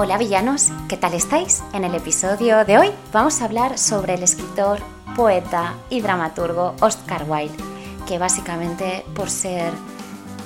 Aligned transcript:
Hola 0.00 0.16
villanos, 0.16 0.68
¿qué 0.88 0.96
tal 0.96 1.12
estáis? 1.14 1.60
En 1.72 1.82
el 1.82 1.92
episodio 1.92 2.64
de 2.64 2.78
hoy 2.78 2.90
vamos 3.12 3.42
a 3.42 3.46
hablar 3.46 3.78
sobre 3.78 4.14
el 4.14 4.22
escritor, 4.22 4.78
poeta 5.16 5.74
y 5.90 6.00
dramaturgo 6.00 6.76
Oscar 6.80 7.24
Wilde, 7.28 7.56
que 8.06 8.16
básicamente 8.16 9.04
por 9.16 9.28
ser 9.28 9.72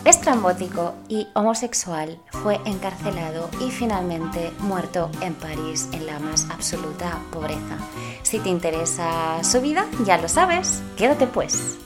estrambótico 0.07 0.95
y 1.07 1.29
homosexual 1.35 2.19
fue 2.31 2.61
encarcelado 2.65 3.51
y 3.61 3.71
finalmente 3.71 4.51
muerto 4.61 5.11
en 5.21 5.35
París 5.35 5.87
en 5.93 6.07
la 6.07 6.19
más 6.19 6.49
absoluta 6.49 7.19
pobreza. 7.31 7.77
Si 8.23 8.39
te 8.39 8.49
interesa 8.49 9.45
su 9.45 9.61
vida, 9.61 9.85
ya 10.07 10.17
lo 10.17 10.31
sabes, 10.31 10.83
quédate 10.97 11.27
pues. 11.27 11.77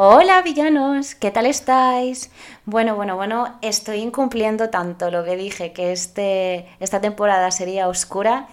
Hola 0.00 0.42
villanos, 0.42 1.16
¿qué 1.16 1.32
tal 1.32 1.44
estáis? 1.44 2.30
Bueno, 2.66 2.94
bueno, 2.94 3.16
bueno, 3.16 3.58
estoy 3.62 3.96
incumpliendo 3.96 4.70
tanto 4.70 5.10
lo 5.10 5.24
que 5.24 5.34
dije 5.34 5.72
que 5.72 5.90
este, 5.90 6.68
esta 6.78 7.00
temporada 7.00 7.50
sería 7.50 7.88
oscura 7.88 8.46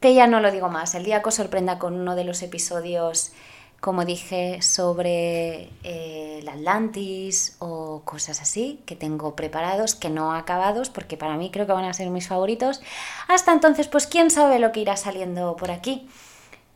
que 0.00 0.14
ya 0.14 0.26
no 0.26 0.40
lo 0.40 0.50
digo 0.50 0.70
más. 0.70 0.96
El 0.96 1.04
día 1.04 1.22
que 1.22 1.28
os 1.28 1.36
sorprenda 1.36 1.78
con 1.78 1.94
uno 1.94 2.16
de 2.16 2.24
los 2.24 2.42
episodios, 2.42 3.30
como 3.78 4.04
dije, 4.04 4.62
sobre 4.62 5.70
eh, 5.84 6.40
el 6.40 6.48
Atlantis 6.48 7.54
o 7.60 8.02
cosas 8.04 8.42
así 8.42 8.82
que 8.84 8.96
tengo 8.96 9.36
preparados, 9.36 9.94
que 9.94 10.10
no 10.10 10.34
acabados, 10.34 10.90
porque 10.90 11.16
para 11.16 11.36
mí 11.36 11.52
creo 11.52 11.68
que 11.68 11.72
van 11.72 11.84
a 11.84 11.92
ser 11.92 12.10
mis 12.10 12.26
favoritos. 12.26 12.82
Hasta 13.28 13.52
entonces, 13.52 13.86
pues 13.86 14.08
quién 14.08 14.28
sabe 14.28 14.58
lo 14.58 14.72
que 14.72 14.80
irá 14.80 14.96
saliendo 14.96 15.54
por 15.54 15.70
aquí. 15.70 16.08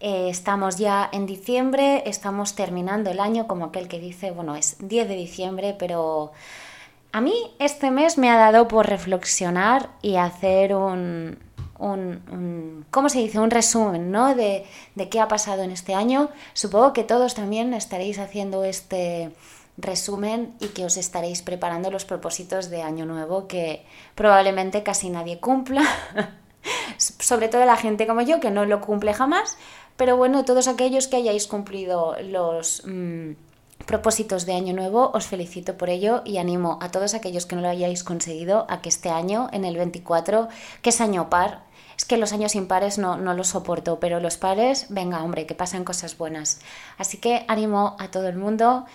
Eh, 0.01 0.29
estamos 0.31 0.77
ya 0.77 1.09
en 1.13 1.27
diciembre, 1.27 2.05
estamos 2.07 2.55
terminando 2.55 3.11
el 3.11 3.19
año 3.19 3.49
como 3.49 3.67
aquel 3.67 3.89
que 3.89 3.99
dice, 3.99 4.31
bueno, 4.31 4.55
es 4.55 4.77
10 4.81 5.09
de 5.09 5.17
diciembre, 5.17 5.75
pero 5.79 6.33
a 7.13 7.21
mí 7.21 7.35
este 7.59 7.91
mes 7.91 8.17
me 8.17 8.31
ha 8.31 8.37
dado 8.37 8.69
por 8.69 8.87
reflexionar 8.87 9.91
y 10.01 10.17
hacer 10.17 10.75
un, 10.77 11.39
un, 11.79 12.85
¿cómo 12.91 13.09
se 13.09 13.19
dice? 13.19 13.41
Un 13.41 13.51
resumen, 13.51 14.13
¿no? 14.13 14.35
De, 14.37 14.65
de 14.95 15.09
qué 15.09 15.21
ha 15.21 15.27
pasado 15.27 15.63
en 15.63 15.73
este 15.73 15.95
año. 15.95 16.31
Supongo 16.53 16.93
que 16.93 17.03
todos 17.05 17.35
también 17.35 17.75
estaréis 17.75 18.21
haciendo 18.21 18.65
este 18.65 19.33
resumen 19.79 20.55
y 20.61 20.69
que 20.69 20.85
os 20.85 20.97
estaréis 20.97 21.43
preparando 21.43 21.91
los 21.91 22.05
propósitos 22.05 22.69
de 22.71 22.83
año 22.83 23.07
nuevo 23.07 23.47
que 23.47 23.85
probablemente 24.15 24.83
casi 24.83 25.11
nadie 25.11 25.41
cumpla. 25.41 25.83
Sobre 26.99 27.49
todo 27.49 27.65
la 27.65 27.77
gente 27.77 28.07
como 28.07 28.23
yo 28.23 28.41
que 28.41 28.51
no 28.51 28.65
lo 28.65 28.81
cumple 28.81 29.15
jamás, 29.15 29.57
pero 29.97 30.17
bueno, 30.17 30.45
todos 30.45 30.69
aquellos 30.69 31.09
que 31.09 31.17
hayáis 31.17 31.47
cumplido 31.47 32.17
los 32.23 32.83
mm, 32.87 33.33
propósitos 33.87 34.47
de 34.47 34.55
Año 34.55 34.75
Nuevo, 34.75 35.11
os 35.13 35.27
felicito 35.27 35.77
por 35.77 35.91
ello 35.91 36.23
y 36.25 36.39
animo 36.39 36.79
a 36.81 36.91
todos 36.91 37.15
aquellos 37.15 37.47
que 37.47 37.57
no 37.57 37.63
lo 37.63 37.69
hayáis 37.69 38.05
conseguido 38.05 38.67
a 38.69 38.81
que 38.81 38.89
este 38.89 39.11
año, 39.11 39.49
en 39.53 39.65
el 39.65 39.77
24, 39.77 40.49
que 40.83 40.91
es 40.91 41.01
año 41.01 41.31
par, 41.31 41.63
es 41.97 42.05
que 42.05 42.17
los 42.17 42.33
años 42.33 42.55
impares 42.55 42.99
no, 42.99 43.17
no 43.17 43.35
los 43.35 43.49
soporto, 43.49 43.99
pero 43.99 44.21
los 44.21 44.37
pares, 44.37 44.87
venga 44.89 45.23
hombre, 45.25 45.47
que 45.47 45.57
pasan 45.57 45.85
cosas 45.85 46.17
buenas. 46.17 46.61
Así 46.97 47.19
que 47.19 47.45
animo 47.49 47.97
a 47.99 48.09
todo 48.13 48.29
el 48.29 48.37
mundo 48.37 48.87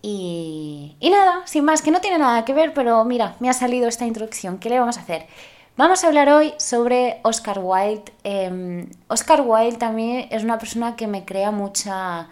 y, 0.00 0.96
y 1.00 1.10
nada, 1.10 1.42
sin 1.46 1.64
más, 1.64 1.82
que 1.82 1.90
no 1.90 2.00
tiene 2.00 2.18
nada 2.18 2.44
que 2.44 2.54
ver, 2.54 2.72
pero 2.72 3.04
mira, 3.04 3.34
me 3.40 3.50
ha 3.50 3.52
salido 3.52 3.88
esta 3.88 4.06
introducción, 4.06 4.58
¿qué 4.58 4.68
le 4.68 4.78
vamos 4.78 4.96
a 4.96 5.00
hacer? 5.00 5.26
Vamos 5.74 6.04
a 6.04 6.08
hablar 6.08 6.28
hoy 6.28 6.52
sobre 6.58 7.20
Oscar 7.24 7.58
Wilde. 7.62 8.12
Em, 8.24 8.90
Oscar 9.08 9.40
Wilde 9.40 9.78
también 9.78 10.28
es 10.30 10.44
una 10.44 10.58
persona 10.58 10.96
que 10.96 11.06
me 11.06 11.24
crea 11.24 11.50
mucha 11.50 12.28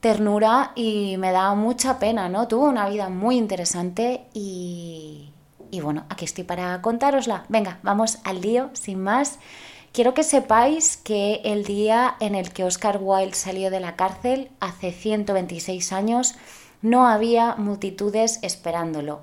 ternura 0.00 0.72
y 0.74 1.16
me 1.16 1.32
da 1.32 1.54
mucha 1.54 1.98
pena, 1.98 2.28
¿no? 2.28 2.48
Tuvo 2.48 2.66
una 2.66 2.86
vida 2.90 3.08
muy 3.08 3.38
interesante 3.38 4.26
y, 4.34 5.30
y 5.70 5.80
bueno, 5.80 6.04
aquí 6.10 6.26
estoy 6.26 6.44
para 6.44 6.82
contárosla. 6.82 7.46
Venga, 7.48 7.78
vamos 7.82 8.18
al 8.24 8.42
lío, 8.42 8.68
sin 8.74 9.02
más. 9.02 9.38
Quiero 9.94 10.12
que 10.12 10.22
sepáis 10.22 10.98
que 10.98 11.40
el 11.44 11.64
día 11.64 12.16
en 12.20 12.34
el 12.34 12.52
que 12.52 12.64
Oscar 12.64 12.98
Wilde 13.00 13.34
salió 13.34 13.70
de 13.70 13.80
la 13.80 13.96
cárcel, 13.96 14.50
hace 14.60 14.92
126 14.92 15.92
años, 15.94 16.34
no 16.82 17.06
había 17.06 17.54
multitudes 17.56 18.38
esperándolo 18.42 19.22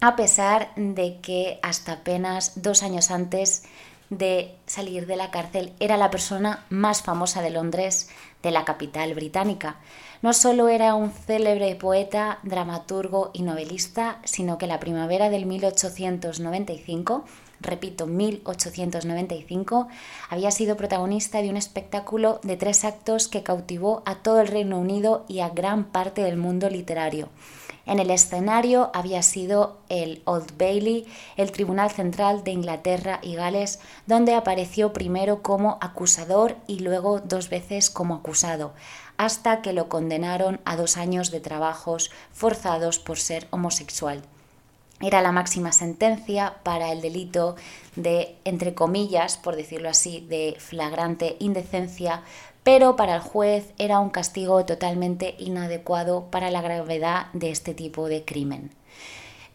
a 0.00 0.16
pesar 0.16 0.72
de 0.76 1.18
que 1.20 1.58
hasta 1.62 1.92
apenas 1.92 2.62
dos 2.62 2.82
años 2.82 3.10
antes 3.10 3.64
de 4.08 4.56
salir 4.66 5.06
de 5.06 5.16
la 5.16 5.30
cárcel 5.30 5.72
era 5.78 5.96
la 5.96 6.10
persona 6.10 6.64
más 6.68 7.02
famosa 7.02 7.42
de 7.42 7.50
Londres, 7.50 8.08
de 8.42 8.50
la 8.50 8.64
capital 8.64 9.14
británica. 9.14 9.76
No 10.22 10.32
solo 10.32 10.68
era 10.68 10.94
un 10.94 11.12
célebre 11.12 11.74
poeta, 11.76 12.40
dramaturgo 12.42 13.30
y 13.32 13.42
novelista, 13.42 14.18
sino 14.24 14.58
que 14.58 14.66
la 14.66 14.80
primavera 14.80 15.30
del 15.30 15.46
1895, 15.46 17.24
repito, 17.60 18.06
1895, 18.06 19.88
había 20.28 20.50
sido 20.50 20.76
protagonista 20.76 21.40
de 21.40 21.50
un 21.50 21.56
espectáculo 21.56 22.40
de 22.42 22.56
tres 22.56 22.84
actos 22.84 23.28
que 23.28 23.42
cautivó 23.42 24.02
a 24.06 24.16
todo 24.16 24.40
el 24.40 24.48
Reino 24.48 24.78
Unido 24.78 25.24
y 25.28 25.40
a 25.40 25.50
gran 25.50 25.84
parte 25.84 26.22
del 26.22 26.36
mundo 26.36 26.68
literario. 26.68 27.28
En 27.90 27.98
el 27.98 28.12
escenario 28.12 28.92
había 28.94 29.20
sido 29.20 29.78
el 29.88 30.22
Old 30.24 30.56
Bailey, 30.56 31.08
el 31.36 31.50
Tribunal 31.50 31.90
Central 31.90 32.44
de 32.44 32.52
Inglaterra 32.52 33.18
y 33.20 33.34
Gales, 33.34 33.80
donde 34.06 34.34
apareció 34.34 34.92
primero 34.92 35.42
como 35.42 35.76
acusador 35.80 36.56
y 36.68 36.78
luego 36.78 37.18
dos 37.18 37.48
veces 37.48 37.90
como 37.90 38.14
acusado, 38.14 38.74
hasta 39.16 39.60
que 39.60 39.72
lo 39.72 39.88
condenaron 39.88 40.60
a 40.64 40.76
dos 40.76 40.96
años 40.96 41.32
de 41.32 41.40
trabajos 41.40 42.12
forzados 42.32 43.00
por 43.00 43.18
ser 43.18 43.48
homosexual. 43.50 44.22
Era 45.00 45.20
la 45.20 45.32
máxima 45.32 45.72
sentencia 45.72 46.58
para 46.62 46.92
el 46.92 47.00
delito 47.00 47.56
de, 47.96 48.36
entre 48.44 48.72
comillas, 48.72 49.36
por 49.36 49.56
decirlo 49.56 49.88
así, 49.88 50.20
de 50.28 50.56
flagrante 50.60 51.36
indecencia 51.40 52.22
pero 52.62 52.96
para 52.96 53.16
el 53.16 53.20
juez 53.20 53.72
era 53.78 54.00
un 54.00 54.10
castigo 54.10 54.64
totalmente 54.64 55.34
inadecuado 55.38 56.26
para 56.30 56.50
la 56.50 56.62
gravedad 56.62 57.26
de 57.32 57.50
este 57.50 57.74
tipo 57.74 58.08
de 58.08 58.24
crimen. 58.24 58.70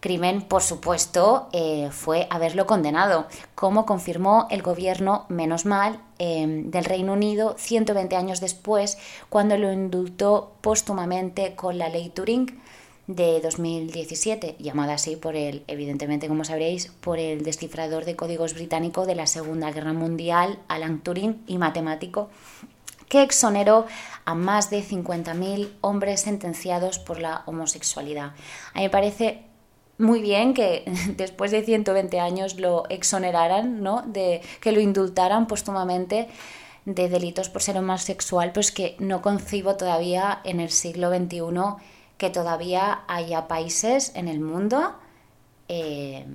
Crimen, 0.05 0.43
por 0.43 0.61
supuesto, 0.61 1.49
eh, 1.51 1.89
fue 1.91 2.27
haberlo 2.29 2.67
condenado, 2.67 3.25
como 3.55 3.87
confirmó 3.87 4.45
el 4.51 4.61
gobierno, 4.61 5.25
menos 5.29 5.65
mal, 5.65 5.99
em, 6.19 6.69
del 6.69 6.85
Reino 6.85 7.13
Unido 7.13 7.55
120 7.57 8.15
años 8.15 8.39
después, 8.39 8.99
cuando 9.29 9.57
lo 9.57 9.73
indultó 9.73 10.51
póstumamente 10.61 11.55
con 11.55 11.79
la 11.79 11.89
ley 11.89 12.09
Turing 12.09 12.61
de 13.07 13.39
2017, 13.41 14.55
llamada 14.59 14.93
así 14.93 15.15
por 15.15 15.35
el, 15.35 15.63
evidentemente, 15.67 16.27
como 16.27 16.43
sabréis, 16.43 16.91
por 17.01 17.17
el 17.17 17.43
descifrador 17.43 18.05
de 18.05 18.15
códigos 18.15 18.53
británico 18.53 19.07
de 19.07 19.15
la 19.15 19.25
Segunda 19.25 19.71
Guerra 19.71 19.93
Mundial, 19.93 20.59
Alan 20.67 21.01
Turing, 21.01 21.41
y 21.47 21.57
matemático, 21.57 22.29
que 23.09 23.21
exoneró 23.21 23.85
a 24.25 24.35
más 24.35 24.69
de 24.69 24.83
50.000 24.83 25.71
hombres 25.81 26.21
sentenciados 26.21 26.99
por 26.99 27.19
la 27.19 27.43
homosexualidad. 27.45 28.33
A 28.73 28.79
mí 28.79 28.83
me 28.83 28.89
parece 28.89 29.43
muy 29.97 30.21
bien 30.21 30.53
que 30.53 30.83
después 31.15 31.51
de 31.51 31.63
120 31.63 32.19
años 32.19 32.59
lo 32.59 32.83
exoneraran, 32.89 33.81
¿no? 33.81 34.01
de, 34.01 34.41
que 34.61 34.71
lo 34.71 34.79
indultaran 34.79 35.47
póstumamente 35.47 36.27
de 36.85 37.09
delitos 37.09 37.49
por 37.49 37.61
ser 37.63 37.77
homosexual, 37.77 38.51
pues 38.53 38.71
que 38.71 38.95
no 38.99 39.21
concibo 39.21 39.75
todavía 39.75 40.41
en 40.43 40.59
el 40.59 40.69
siglo 40.69 41.09
XXI 41.09 41.41
que 42.17 42.29
todavía 42.29 43.03
haya 43.07 43.47
países 43.47 44.11
en 44.15 44.27
el 44.27 44.39
mundo 44.39 44.95
eh, 45.67 46.25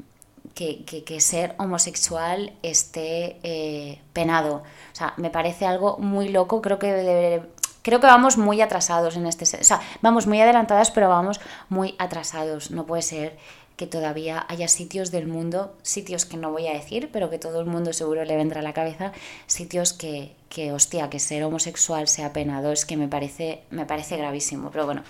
que, 0.60 1.20
ser 1.20 1.54
homosexual 1.58 2.52
esté 2.62 3.38
eh, 3.42 4.00
penado. 4.12 4.56
O 4.92 4.94
sea, 4.94 5.14
me 5.16 5.30
parece 5.30 5.66
algo 5.66 5.96
muy 5.98 6.28
loco, 6.28 6.60
creo 6.60 6.78
que 6.78 7.42
creo 7.82 8.00
que 8.00 8.06
vamos 8.06 8.36
muy 8.36 8.60
atrasados 8.60 9.16
en 9.16 9.26
este... 9.26 9.44
O 9.44 9.64
sea, 9.64 9.80
vamos 10.02 10.26
muy 10.26 10.40
adelantadas, 10.40 10.90
pero 10.90 11.08
vamos 11.08 11.40
muy 11.70 11.94
atrasados. 11.98 12.70
No 12.70 12.84
puede 12.84 13.02
ser 13.02 13.38
que 13.76 13.86
todavía 13.86 14.44
haya 14.48 14.68
sitios 14.68 15.10
del 15.10 15.26
mundo, 15.26 15.74
sitios 15.80 16.26
que 16.26 16.36
no 16.36 16.50
voy 16.50 16.66
a 16.68 16.74
decir, 16.74 17.08
pero 17.10 17.30
que 17.30 17.38
todo 17.38 17.60
el 17.60 17.66
mundo 17.66 17.94
seguro 17.94 18.26
le 18.26 18.36
vendrá 18.36 18.60
a 18.60 18.62
la 18.62 18.74
cabeza, 18.74 19.12
sitios 19.46 19.94
que, 19.94 20.36
que 20.50 20.72
hostia, 20.72 21.08
que 21.08 21.18
ser 21.18 21.42
homosexual 21.44 22.06
sea 22.06 22.34
penado, 22.34 22.72
es 22.72 22.84
que 22.84 22.98
me 22.98 23.08
parece, 23.08 23.62
me 23.70 23.86
parece 23.86 24.18
gravísimo. 24.18 24.70
Pero 24.70 24.84
bueno, 24.84 25.02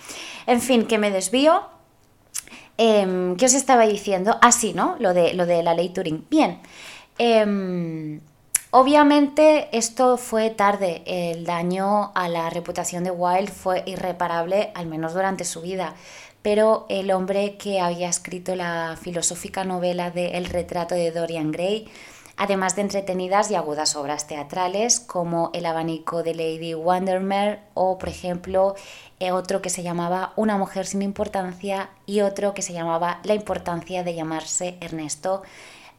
en 0.47 0.61
fin, 0.61 0.85
que 0.85 0.97
me 0.97 1.11
desvío 1.11 1.65
Em, 2.77 3.35
¿Qué 3.35 3.45
os 3.45 3.53
estaba 3.53 3.85
diciendo? 3.85 4.37
Ah, 4.41 4.51
sí, 4.51 4.73
¿no? 4.73 4.95
Lo 4.99 5.13
de, 5.13 5.33
lo 5.33 5.45
de 5.45 5.63
la 5.63 5.73
ley 5.73 5.89
Turing. 5.89 6.25
Bien. 6.29 6.59
Em, 7.17 8.21
obviamente 8.71 9.69
esto 9.71 10.17
fue 10.17 10.49
tarde. 10.49 11.03
El 11.05 11.45
daño 11.45 12.11
a 12.15 12.27
la 12.29 12.49
reputación 12.49 13.03
de 13.03 13.11
Wilde 13.11 13.51
fue 13.51 13.83
irreparable, 13.85 14.71
al 14.73 14.87
menos 14.87 15.13
durante 15.13 15.45
su 15.45 15.61
vida. 15.61 15.95
Pero 16.41 16.87
el 16.89 17.11
hombre 17.11 17.57
que 17.57 17.79
había 17.79 18.09
escrito 18.09 18.55
la 18.55 18.97
filosófica 18.99 19.63
novela 19.63 20.09
de 20.09 20.37
El 20.37 20.45
retrato 20.45 20.95
de 20.95 21.11
Dorian 21.11 21.51
Gray, 21.51 21.87
además 22.35 22.75
de 22.75 22.81
entretenidas 22.81 23.51
y 23.51 23.55
agudas 23.55 23.95
obras 23.95 24.25
teatrales 24.25 24.99
como 24.99 25.51
El 25.53 25.67
abanico 25.67 26.23
de 26.23 26.33
Lady 26.33 26.73
Windermere 26.73 27.59
o, 27.75 27.99
por 27.99 28.09
ejemplo, 28.09 28.75
otro 29.29 29.61
que 29.61 29.69
se 29.69 29.83
llamaba 29.83 30.33
Una 30.35 30.57
mujer 30.57 30.87
sin 30.87 31.03
importancia 31.03 31.91
y 32.07 32.21
otro 32.21 32.55
que 32.55 32.63
se 32.63 32.73
llamaba 32.73 33.19
La 33.23 33.35
importancia 33.35 34.03
de 34.03 34.15
llamarse 34.15 34.77
Ernesto. 34.81 35.43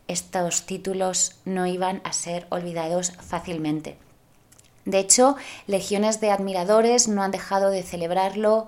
estos 0.08 0.66
títulos 0.66 1.36
no 1.44 1.66
iban 1.66 2.00
a 2.04 2.12
ser 2.12 2.46
olvidados 2.50 3.12
fácilmente. 3.12 3.96
De 4.84 4.98
hecho, 4.98 5.36
legiones 5.68 6.20
de 6.20 6.32
admiradores 6.32 7.06
no 7.06 7.22
han 7.22 7.30
dejado 7.30 7.70
de 7.70 7.84
celebrarlo 7.84 8.66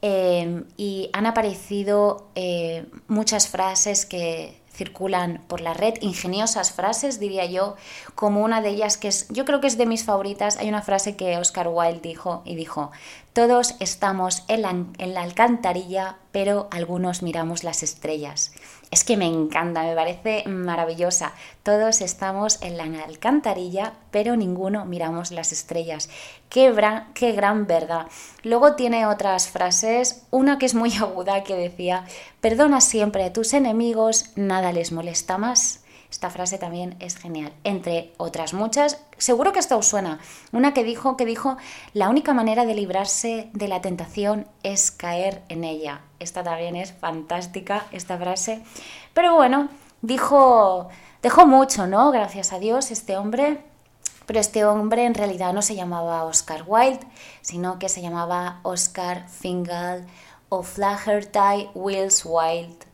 eh, 0.00 0.64
y 0.78 1.10
han 1.12 1.26
aparecido 1.26 2.28
eh, 2.34 2.86
muchas 3.08 3.48
frases 3.48 4.06
que 4.06 4.59
circulan 4.72 5.42
por 5.48 5.60
la 5.60 5.74
red, 5.74 5.94
ingeniosas 6.00 6.72
frases, 6.72 7.20
diría 7.20 7.44
yo, 7.44 7.76
como 8.14 8.42
una 8.42 8.60
de 8.62 8.70
ellas 8.70 8.96
que 8.96 9.08
es, 9.08 9.28
yo 9.28 9.44
creo 9.44 9.60
que 9.60 9.66
es 9.66 9.76
de 9.76 9.86
mis 9.86 10.04
favoritas, 10.04 10.56
hay 10.56 10.68
una 10.68 10.82
frase 10.82 11.16
que 11.16 11.36
Oscar 11.36 11.68
Wilde 11.68 12.00
dijo 12.00 12.42
y 12.44 12.56
dijo, 12.56 12.90
todos 13.32 13.74
estamos 13.80 14.44
en 14.48 14.62
la, 14.62 14.70
en 14.70 15.14
la 15.14 15.22
alcantarilla, 15.22 16.16
pero 16.32 16.68
algunos 16.70 17.22
miramos 17.22 17.64
las 17.64 17.82
estrellas. 17.82 18.52
Es 18.90 19.04
que 19.04 19.16
me 19.16 19.26
encanta, 19.26 19.84
me 19.84 19.94
parece 19.94 20.44
maravillosa. 20.48 21.32
Todos 21.62 22.00
estamos 22.00 22.60
en 22.60 22.76
la 22.76 22.84
alcantarilla, 23.04 23.92
pero 24.10 24.34
ninguno 24.34 24.84
miramos 24.84 25.30
las 25.30 25.52
estrellas. 25.52 26.10
Qué, 26.48 26.74
qué 27.14 27.32
gran 27.32 27.68
verdad. 27.68 28.06
Luego 28.42 28.74
tiene 28.74 29.06
otras 29.06 29.48
frases, 29.48 30.26
una 30.30 30.58
que 30.58 30.66
es 30.66 30.74
muy 30.74 30.92
aguda 31.00 31.44
que 31.44 31.54
decía, 31.54 32.04
perdona 32.40 32.80
siempre 32.80 33.24
a 33.24 33.32
tus 33.32 33.54
enemigos, 33.54 34.32
nada 34.34 34.72
les 34.72 34.90
molesta 34.90 35.38
más. 35.38 35.79
Esta 36.10 36.28
frase 36.28 36.58
también 36.58 36.96
es 36.98 37.16
genial, 37.16 37.52
entre 37.62 38.12
otras 38.16 38.52
muchas. 38.52 39.00
Seguro 39.16 39.52
que 39.52 39.60
esta 39.60 39.76
os 39.76 39.86
suena. 39.86 40.18
Una 40.50 40.74
que 40.74 40.82
dijo 40.82 41.16
que 41.16 41.24
dijo, 41.24 41.56
la 41.92 42.08
única 42.08 42.34
manera 42.34 42.66
de 42.66 42.74
librarse 42.74 43.48
de 43.52 43.68
la 43.68 43.80
tentación 43.80 44.48
es 44.64 44.90
caer 44.90 45.42
en 45.48 45.62
ella. 45.62 46.00
Esta 46.18 46.42
también 46.42 46.74
es 46.74 46.92
fantástica, 46.92 47.86
esta 47.92 48.18
frase. 48.18 48.62
Pero 49.14 49.36
bueno, 49.36 49.68
dijo, 50.02 50.88
dejó 51.22 51.46
mucho, 51.46 51.86
¿no? 51.86 52.10
Gracias 52.10 52.52
a 52.52 52.58
Dios, 52.58 52.90
este 52.90 53.16
hombre. 53.16 53.62
Pero 54.26 54.40
este 54.40 54.64
hombre 54.64 55.06
en 55.06 55.14
realidad 55.14 55.52
no 55.52 55.62
se 55.62 55.76
llamaba 55.76 56.24
Oscar 56.24 56.64
Wilde, 56.66 57.06
sino 57.40 57.78
que 57.78 57.88
se 57.88 58.02
llamaba 58.02 58.60
Oscar 58.64 59.28
Fingal 59.28 60.06
O'Flaherty 60.48 61.68
Wills 61.74 62.24
Wilde 62.24 62.89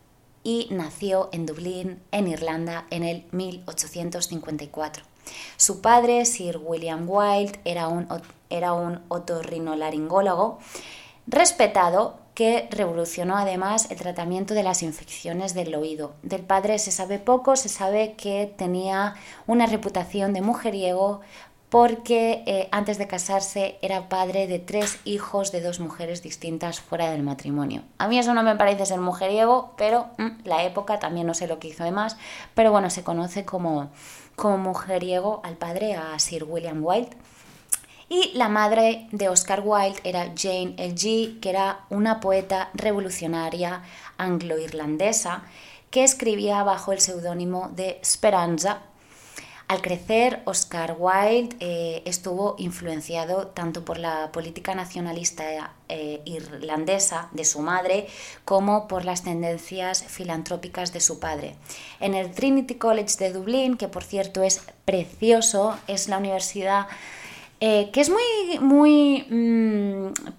y 0.46 0.69
nació 0.70 1.28
en 1.32 1.44
Dublín, 1.44 2.00
en 2.12 2.28
Irlanda, 2.28 2.87
en 2.90 3.02
el 3.02 3.25
1854. 3.32 5.02
Su 5.56 5.81
padre, 5.81 6.25
Sir 6.25 6.60
William 6.62 7.04
Wilde, 7.08 7.58
era 7.64 7.88
un, 7.88 8.06
era 8.48 8.72
un 8.72 9.02
otorrinolaringólogo 9.08 10.60
respetado 11.26 12.20
que 12.34 12.69
revolucionó 12.70 13.37
además 13.37 13.90
el 13.90 13.96
tratamiento 13.96 14.54
de 14.54 14.62
las 14.62 14.84
infecciones 14.84 15.52
del 15.52 15.75
oído. 15.75 16.14
Del 16.22 16.43
padre 16.43 16.78
se 16.78 16.92
sabe 16.92 17.19
poco, 17.19 17.56
se 17.56 17.69
sabe 17.69 18.14
que 18.14 18.54
tenía 18.56 19.16
una 19.49 19.66
reputación 19.66 20.32
de 20.32 20.42
mujeriego 20.42 21.22
porque 21.76 22.43
eh, 22.46 22.69
antes 22.73 22.96
de 22.96 23.06
casarse 23.06 23.76
era 23.82 24.08
padre 24.08 24.46
de 24.46 24.58
tres 24.58 24.99
hijos 25.05 25.52
de 25.52 25.61
dos 25.61 25.78
mujeres 25.78 26.23
distintas 26.23 26.81
fuera 26.81 27.11
del 27.11 27.23
matrimonio. 27.23 27.82
A 27.99 28.08
mí 28.08 28.19
eso 28.19 28.32
no 28.32 28.43
me 28.43 28.56
parece 28.56 28.87
ser 28.87 28.99
mujeriego, 28.99 29.75
pero 29.76 30.06
mm, 30.17 30.44
la 30.44 30.64
época 30.64 30.99
también 30.99 31.26
no 31.26 31.34
sé 31.34 31.46
lo 31.46 31.58
que 31.58 31.69
hizo 31.69 31.84
de 31.84 31.90
más, 31.90 32.17
pero 32.55 32.73
bueno, 32.73 32.88
se 32.88 33.05
conoce 33.05 33.44
como, 33.44 33.90
como 34.37 34.56
mujeriego 34.56 35.43
al 35.44 35.58
padre, 35.58 35.96
a 35.96 36.19
Sir 36.19 36.44
William 36.44 36.82
Wilde. 36.82 37.14
Y 38.08 38.32
la 38.32 38.49
madre 38.49 39.06
de 39.12 39.28
Oscar 39.28 39.61
Wilde 39.62 40.00
era 40.02 40.32
Jane 40.34 40.76
L.G., 40.78 41.40
que 41.40 41.50
era 41.50 41.81
una 41.90 42.20
poeta 42.20 42.70
revolucionaria 42.73 43.82
anglo-irlandesa 44.17 45.43
que 45.90 46.05
escribía 46.05 46.62
bajo 46.62 46.93
el 46.93 47.00
seudónimo 47.02 47.70
de 47.76 48.00
Speranza 48.02 48.81
al 49.68 49.82
crecer, 49.82 50.42
Oscar 50.44 50.94
Wilde 50.96 51.56
eh, 51.58 52.02
estuvo 52.04 52.54
influenciado 52.58 53.48
tanto 53.48 53.84
por 53.84 53.98
la 53.98 54.30
política 54.30 54.76
nacionalista 54.76 55.72
eh, 55.88 56.22
irlandesa 56.24 57.28
de 57.32 57.44
su 57.44 57.60
madre 57.60 58.06
como 58.44 58.86
por 58.86 59.04
las 59.04 59.24
tendencias 59.24 60.04
filantrópicas 60.04 60.92
de 60.92 61.00
su 61.00 61.18
padre. 61.18 61.56
En 61.98 62.14
el 62.14 62.30
Trinity 62.30 62.76
College 62.76 63.16
de 63.18 63.32
Dublín, 63.32 63.76
que 63.76 63.88
por 63.88 64.04
cierto 64.04 64.44
es 64.44 64.60
precioso, 64.84 65.76
es 65.88 66.08
la 66.08 66.18
universidad 66.18 66.86
eh, 67.58 67.88
que 67.90 68.02
es 68.02 68.10
muy, 68.10 68.58
muy 68.60 69.24
mm, 69.30 69.55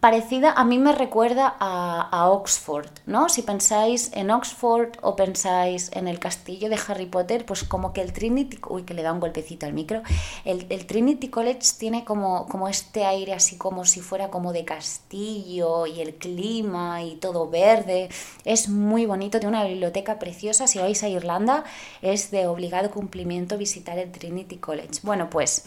parecida, 0.07 0.53
a 0.53 0.63
mí 0.63 0.77
me 0.77 0.93
recuerda 0.93 1.57
a, 1.59 2.29
Oxford, 2.29 2.87
¿no? 3.05 3.27
Si 3.27 3.41
pensáis 3.41 4.09
en 4.13 4.31
Oxford 4.31 4.91
o 5.01 5.17
pensáis 5.17 5.91
en 5.93 6.07
el 6.07 6.17
castillo 6.17 6.69
de 6.69 6.79
Harry 6.87 7.07
Potter, 7.07 7.45
pues 7.45 7.65
como 7.65 7.91
que 7.91 7.99
el 7.99 8.13
Trinity, 8.13 8.57
uy, 8.69 8.83
que 8.83 8.93
le 8.93 9.03
da 9.03 9.11
un 9.11 9.19
golpecito 9.19 9.65
al 9.65 9.73
micro, 9.73 10.03
el, 10.45 10.85
Trinity 10.85 11.27
College 11.27 11.59
tiene 11.77 12.05
como, 12.05 12.47
como 12.47 12.69
este 12.69 13.03
aire 13.03 13.33
así 13.33 13.57
como 13.57 13.83
si 13.83 13.99
fuera 13.99 14.29
como 14.29 14.53
de 14.53 14.63
castillo 14.63 15.85
y 15.87 15.99
el 15.99 16.15
clima 16.15 17.03
y 17.03 17.15
todo 17.17 17.49
verde, 17.49 18.07
es 18.45 18.69
muy 18.69 19.05
bonito, 19.05 19.41
tiene 19.41 19.57
una 19.57 19.65
biblioteca 19.65 20.19
preciosa, 20.19 20.67
si 20.67 20.79
vais 20.79 21.03
a 21.03 21.09
Irlanda 21.09 21.65
es 22.01 22.31
de 22.31 22.47
obligado 22.47 22.91
cumplimiento 22.91 23.57
visitar 23.57 23.97
el 23.99 24.09
Trinity 24.09 24.55
College. 24.55 25.01
Bueno, 25.03 25.29
pues... 25.29 25.65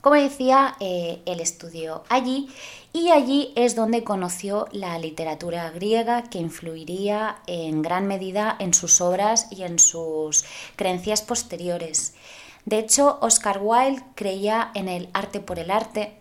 Como 0.00 0.16
decía, 0.16 0.76
eh, 0.80 1.20
él 1.26 1.40
estudió 1.40 2.04
allí 2.08 2.48
y 2.92 3.10
allí 3.10 3.52
es 3.56 3.76
donde 3.76 4.02
conoció 4.02 4.66
la 4.72 4.98
literatura 4.98 5.70
griega 5.70 6.24
que 6.24 6.38
influiría 6.38 7.40
en 7.46 7.82
gran 7.82 8.06
medida 8.06 8.56
en 8.58 8.74
sus 8.74 9.00
obras 9.00 9.46
y 9.50 9.62
en 9.62 9.78
sus 9.78 10.44
creencias 10.76 11.22
posteriores. 11.22 12.14
De 12.64 12.78
hecho, 12.78 13.18
Oscar 13.20 13.60
Wilde 13.62 14.02
creía 14.14 14.70
en 14.74 14.88
el 14.88 15.08
arte 15.12 15.40
por 15.40 15.58
el 15.58 15.70
arte 15.70 16.18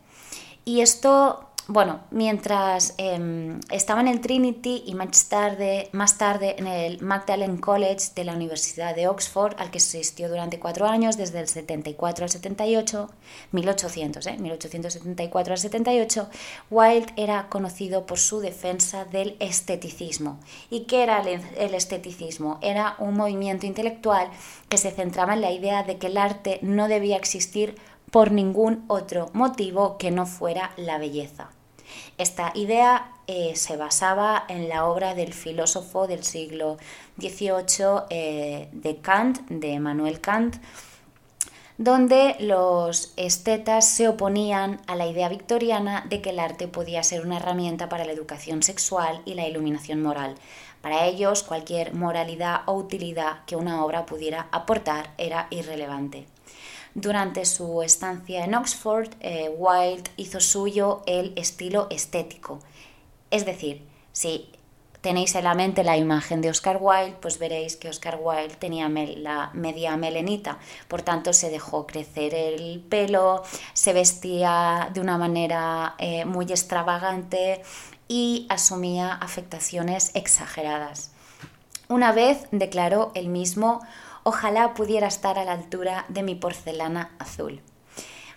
y 0.63 0.81
esto 0.81 1.48
bueno, 1.71 1.99
mientras 2.09 2.95
em, 2.97 3.59
estaba 3.69 4.01
en 4.01 4.07
el 4.07 4.21
Trinity 4.21 4.81
y 4.87 4.95
más 4.95 5.29
tarde, 5.29 5.89
más 5.91 6.17
tarde 6.17 6.55
en 6.57 6.65
el 6.65 6.99
Magdalen 6.99 7.57
College 7.57 8.07
de 8.15 8.23
la 8.23 8.33
Universidad 8.33 8.95
de 8.95 9.07
Oxford, 9.07 9.53
al 9.59 9.69
que 9.69 9.77
asistió 9.77 10.29
durante 10.29 10.57
cuatro 10.57 10.87
años, 10.87 11.15
desde 11.15 11.39
el 11.39 11.47
74 11.47 12.23
al 12.23 12.31
78, 12.31 13.11
1800, 13.51 14.25
eh, 14.25 14.37
1874 14.39 15.53
al 15.53 15.59
78, 15.59 16.29
Wilde 16.71 17.13
era 17.17 17.49
conocido 17.49 18.07
por 18.07 18.17
su 18.17 18.39
defensa 18.39 19.05
del 19.05 19.37
esteticismo. 19.39 20.39
¿Y 20.71 20.85
qué 20.85 21.03
era 21.03 21.21
el 21.21 21.75
esteticismo? 21.75 22.57
Era 22.63 22.95
un 22.97 23.13
movimiento 23.13 23.67
intelectual 23.67 24.31
que 24.69 24.77
se 24.77 24.89
centraba 24.89 25.35
en 25.35 25.41
la 25.41 25.51
idea 25.51 25.83
de 25.83 25.99
que 25.99 26.07
el 26.07 26.17
arte 26.17 26.57
no 26.63 26.87
debía 26.87 27.15
existir 27.15 27.75
por 28.09 28.31
ningún 28.31 28.85
otro 28.87 29.29
motivo 29.33 29.99
que 29.99 30.09
no 30.09 30.25
fuera 30.25 30.71
la 30.75 30.97
belleza. 30.97 31.51
Esta 32.17 32.51
idea 32.55 33.11
eh, 33.27 33.55
se 33.55 33.77
basaba 33.77 34.45
en 34.47 34.69
la 34.69 34.85
obra 34.85 35.15
del 35.15 35.33
filósofo 35.33 36.07
del 36.07 36.23
siglo 36.23 36.77
XVIII 37.19 38.05
eh, 38.09 38.69
de 38.71 38.97
Kant, 38.97 39.39
de 39.49 39.73
Emmanuel 39.73 40.19
Kant, 40.19 40.55
donde 41.77 42.35
los 42.39 43.13
estetas 43.15 43.87
se 43.87 44.09
oponían 44.09 44.81
a 44.87 44.95
la 44.95 45.07
idea 45.07 45.29
victoriana 45.29 46.05
de 46.09 46.21
que 46.21 46.31
el 46.31 46.39
arte 46.39 46.67
podía 46.67 47.03
ser 47.03 47.25
una 47.25 47.37
herramienta 47.37 47.87
para 47.87 48.03
la 48.03 48.11
educación 48.11 48.63
sexual 48.63 49.21
y 49.23 49.35
la 49.35 49.47
iluminación 49.47 50.01
moral. 50.01 50.35
Para 50.81 51.05
ellos, 51.05 51.43
cualquier 51.43 51.93
moralidad 51.93 52.61
o 52.65 52.73
utilidad 52.73 53.45
que 53.45 53.55
una 53.55 53.85
obra 53.85 54.05
pudiera 54.05 54.47
aportar 54.51 55.13
era 55.17 55.47
irrelevante. 55.51 56.25
Durante 56.95 57.45
su 57.45 57.81
estancia 57.83 58.43
en 58.43 58.55
Oxford, 58.55 59.09
eh, 59.19 59.49
Wilde 59.55 60.09
hizo 60.17 60.39
suyo 60.39 61.03
el 61.05 61.33
estilo 61.35 61.87
estético. 61.89 62.59
Es 63.31 63.45
decir, 63.45 63.87
si 64.11 64.51
tenéis 65.01 65.35
en 65.35 65.45
la 65.45 65.53
mente 65.53 65.83
la 65.83 65.97
imagen 65.97 66.41
de 66.41 66.49
Oscar 66.49 66.77
Wilde, 66.81 67.15
pues 67.21 67.39
veréis 67.39 67.77
que 67.77 67.89
Oscar 67.89 68.19
Wilde 68.21 68.55
tenía 68.55 68.89
la 68.89 69.51
media 69.53 69.95
melenita, 69.97 70.57
por 70.87 71.01
tanto 71.03 71.31
se 71.31 71.49
dejó 71.49 71.87
crecer 71.87 72.33
el 72.33 72.81
pelo, 72.81 73.43
se 73.73 73.93
vestía 73.93 74.89
de 74.93 74.99
una 74.99 75.17
manera 75.17 75.95
eh, 75.99 76.25
muy 76.25 76.45
extravagante 76.45 77.61
y 78.07 78.47
asumía 78.49 79.13
afectaciones 79.13 80.11
exageradas. 80.15 81.11
Una 81.87 82.11
vez 82.11 82.47
declaró 82.51 83.11
el 83.15 83.29
mismo 83.29 83.81
Ojalá 84.23 84.73
pudiera 84.73 85.07
estar 85.07 85.39
a 85.39 85.45
la 85.45 85.53
altura 85.53 86.05
de 86.09 86.23
mi 86.23 86.35
porcelana 86.35 87.11
azul. 87.19 87.61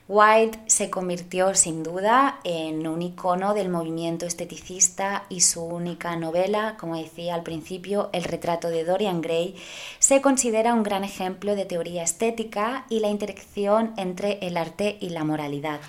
Wilde 0.09 0.59
se 0.67 0.91
convirtió 0.91 1.55
sin 1.55 1.83
duda 1.83 2.41
en 2.45 2.87
un 2.87 3.03
icono 3.03 3.55
del 3.55 3.69
movimiento 3.69 4.27
esteticista 4.27 5.25
y 5.29 5.41
su 5.41 5.62
única 5.62 6.17
novela, 6.17 6.77
como 6.79 6.97
decía 6.97 7.35
al 7.35 7.45
principio, 7.45 8.11
El 8.12 8.25
retrato 8.25 8.69
de 8.69 8.85
Dorian 8.85 9.21
Gray, 9.21 9.55
se 10.01 10.21
considera 10.21 10.75
un 10.75 10.83
gran 10.83 11.05
ejemplo 11.05 11.55
de 11.55 11.67
teoría 11.67 12.03
estética 12.03 12.85
y 12.89 12.99
la 12.99 13.09
interacción 13.09 13.95
entre 13.97 14.39
el 14.47 14.57
arte 14.57 14.99
y 15.01 15.11
la 15.11 15.25
moralidad 15.25 15.81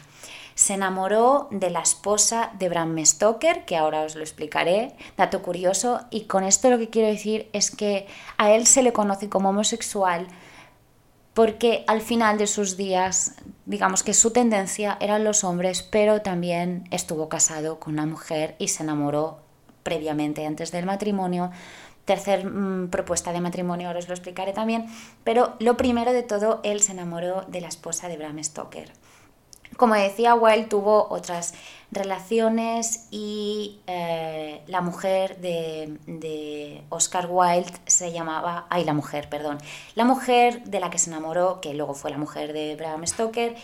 se 0.56 0.74
enamoró 0.74 1.48
de 1.52 1.70
la 1.70 1.82
esposa 1.82 2.52
de 2.58 2.70
Bram 2.70 2.98
Stoker, 3.06 3.66
que 3.66 3.78
ahora 3.78 4.02
os 4.02 4.16
lo 4.16 4.22
explicaré, 4.22 4.96
dato 5.18 5.42
curioso, 5.42 6.02
y 6.12 6.26
con 6.26 6.44
esto 6.44 6.70
lo 6.70 6.78
que 6.78 6.90
quiero 6.90 7.08
decir 7.08 7.50
es 7.54 7.72
que 7.72 8.08
a 8.38 8.52
él 8.52 8.68
se 8.68 8.84
le 8.84 8.94
conoce 8.94 9.30
como 9.30 9.50
homosexual, 9.50 10.28
porque 11.34 11.84
al 11.88 12.02
final 12.02 12.38
de 12.38 12.48
sus 12.48 12.78
días, 12.78 13.36
digamos 13.66 14.04
que 14.04 14.14
su 14.14 14.32
tendencia 14.32 14.98
eran 15.00 15.24
los 15.24 15.44
hombres, 15.44 15.82
pero 15.82 16.22
también 16.22 16.84
estuvo 16.92 17.28
casado 17.30 17.80
con 17.80 17.94
una 17.94 18.06
mujer 18.06 18.56
y 18.60 18.68
se 18.68 18.84
enamoró 18.84 19.40
previamente 19.82 20.46
antes 20.46 20.72
del 20.72 20.86
matrimonio. 20.86 21.52
Tercer 22.06 22.46
mm, 22.46 22.90
propuesta 22.90 23.32
de 23.32 23.42
matrimonio, 23.42 23.88
ahora 23.88 24.00
os 24.00 24.08
lo 24.08 24.14
explicaré 24.14 24.54
también, 24.54 24.88
pero 25.24 25.56
lo 25.60 25.78
primero 25.78 26.14
de 26.14 26.22
todo, 26.22 26.60
él 26.64 26.82
se 26.82 26.92
enamoró 26.92 27.44
de 27.48 27.62
la 27.62 27.70
esposa 27.70 28.10
de 28.10 28.18
Bram 28.18 28.44
Stoker. 28.44 28.92
Como 29.78 29.96
decía, 29.96 30.36
Wilde 30.36 30.68
tuvo 30.68 31.08
otras 31.10 31.54
relaciones 31.92 33.08
y 33.12 33.80
eh, 33.88 34.62
la 34.68 34.82
mujer 34.82 35.38
de, 35.40 36.84
Oscar 36.90 37.28
Wilde 37.30 37.72
se 37.86 38.12
llamaba, 38.12 38.68
ay 38.70 38.84
la 38.84 38.94
mujer, 38.94 39.30
perdón, 39.30 39.58
la 39.96 40.06
mujer 40.06 40.64
de 40.64 40.80
la 40.80 40.90
que 40.90 40.98
se 40.98 41.10
enamoró, 41.10 41.62
que 41.62 41.74
luego 41.74 41.94
fue 41.94 42.12
la 42.12 42.18
mujer 42.18 42.54
de 42.54 42.76
Bram 42.76 43.06
Stoker, 43.06 43.56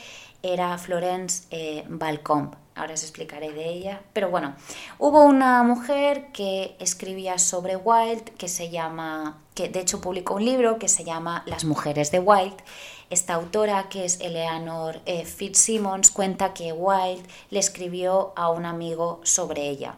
era 0.41 0.77
Florence 0.77 1.43
eh, 1.51 1.83
Balcombe. 1.87 2.57
Ahora 2.79 2.93
os 2.93 3.03
explicaré 3.03 3.51
de 3.51 3.69
ella. 3.69 4.01
Pero 4.13 4.29
bueno, 4.29 4.55
hubo 4.97 5.23
una 5.23 5.63
mujer 5.63 6.31
que 6.31 6.75
escribía 6.79 7.37
sobre 7.37 7.75
Wilde, 7.75 8.31
que 8.37 8.47
se 8.47 8.69
llama, 8.69 9.41
que 9.53 9.69
de 9.69 9.81
hecho 9.81 10.01
publicó 10.01 10.35
un 10.35 10.45
libro 10.45 10.79
que 10.79 10.87
se 10.87 11.03
llama 11.03 11.43
Las 11.45 11.65
mujeres 11.65 12.11
de 12.11 12.19
Wilde 12.19 12.63
esta 13.09 13.33
autora, 13.33 13.89
que 13.89 14.05
es 14.05 14.19
Eleanor 14.19 15.01
eh, 15.05 15.25
Fitzsimmons, 15.25 16.11
cuenta 16.11 16.53
que 16.53 16.71
Wilde 16.73 17.27
le 17.49 17.59
escribió 17.59 18.33
a 18.35 18.49
un 18.49 18.65
amigo 18.65 19.19
sobre 19.23 19.67
ella, 19.67 19.95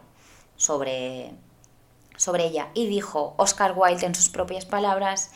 sobre, 0.56 1.32
sobre 2.16 2.46
ella, 2.46 2.70
y 2.74 2.86
dijo 2.86 3.34
Oscar 3.36 3.74
Wilde 3.76 4.06
en 4.06 4.14
sus 4.14 4.30
propias 4.30 4.64
palabras, 4.64 5.30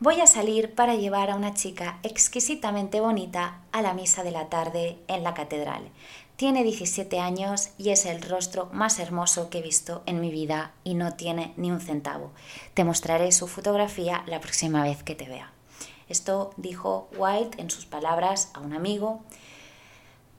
voy 0.00 0.20
a 0.20 0.26
salir 0.26 0.74
para 0.74 0.96
llevar 0.96 1.30
a 1.30 1.36
una 1.36 1.54
chica 1.54 2.00
exquisitamente 2.02 3.00
bonita 3.00 3.60
a 3.70 3.80
la 3.80 3.94
misa 3.94 4.24
de 4.24 4.32
la 4.32 4.48
tarde 4.48 4.98
en 5.06 5.22
la 5.22 5.34
catedral. 5.34 5.88
Tiene 6.40 6.64
17 6.64 7.20
años 7.20 7.68
y 7.76 7.90
es 7.90 8.06
el 8.06 8.22
rostro 8.22 8.70
más 8.72 8.98
hermoso 8.98 9.50
que 9.50 9.58
he 9.58 9.62
visto 9.62 10.02
en 10.06 10.22
mi 10.22 10.30
vida 10.30 10.72
y 10.84 10.94
no 10.94 11.12
tiene 11.12 11.52
ni 11.58 11.70
un 11.70 11.82
centavo. 11.82 12.30
Te 12.72 12.82
mostraré 12.82 13.30
su 13.30 13.46
fotografía 13.46 14.24
la 14.26 14.40
próxima 14.40 14.82
vez 14.82 15.02
que 15.02 15.14
te 15.14 15.28
vea. 15.28 15.52
Esto 16.08 16.54
dijo 16.56 17.10
Wilde 17.14 17.60
en 17.60 17.68
sus 17.68 17.84
palabras 17.84 18.50
a 18.54 18.60
un 18.60 18.72
amigo. 18.72 19.20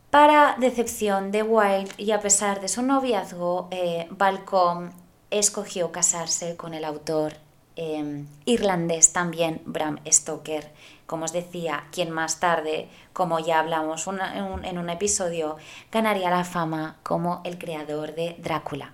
Para 0.10 0.56
decepción 0.60 1.32
de 1.32 1.44
Wilde 1.44 1.94
y 2.00 2.10
a 2.10 2.20
pesar 2.20 2.62
de 2.62 2.68
su 2.68 2.82
noviazgo, 2.82 3.68
eh, 3.70 4.08
Balcom 4.10 4.90
escogió 5.30 5.92
casarse 5.92 6.58
con 6.58 6.74
el 6.74 6.84
autor 6.84 7.34
em, 7.76 8.26
irlandés 8.46 9.14
también, 9.14 9.62
Bram 9.66 10.00
Stoker, 10.08 10.72
como 11.12 11.26
os 11.26 11.34
decía, 11.34 11.84
quien 11.92 12.10
más 12.10 12.40
tarde, 12.40 12.88
como 13.12 13.38
ya 13.40 13.60
hablamos 13.60 14.08
en, 14.08 14.78
un, 14.78 14.90
episodio, 14.90 15.58
ganaría 15.92 16.30
la 16.30 16.46
fama 16.46 17.00
como 17.04 17.42
el 17.44 17.58
creador 17.58 18.16
de 18.16 18.38
Drácula. 18.40 18.94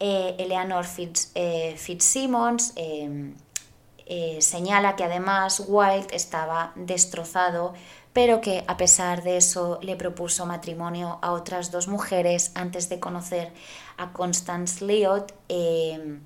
Eh, 0.00 0.34
Eleanor 0.40 0.84
Fitz, 0.84 1.30
eh, 1.36 1.76
Fitzsimmons 1.78 2.72
eh, 2.76 4.38
señala 4.40 4.96
que 4.96 5.04
además 5.04 5.62
Wilde 5.68 6.08
estaba 6.12 6.72
destrozado, 6.74 7.72
pero 8.12 8.40
que 8.40 8.64
a 8.66 8.76
pesar 8.76 9.22
de 9.22 9.36
eso 9.36 9.78
le 9.80 9.94
propuso 9.94 10.44
matrimonio 10.44 11.20
a 11.22 11.30
otras 11.30 11.70
dos 11.70 11.86
mujeres 11.86 12.50
antes 12.56 12.88
de 12.88 12.98
conocer 12.98 13.52
a 13.96 14.12
Constance 14.12 14.84
Lloyd, 14.84 15.22
eh, 15.48 16.18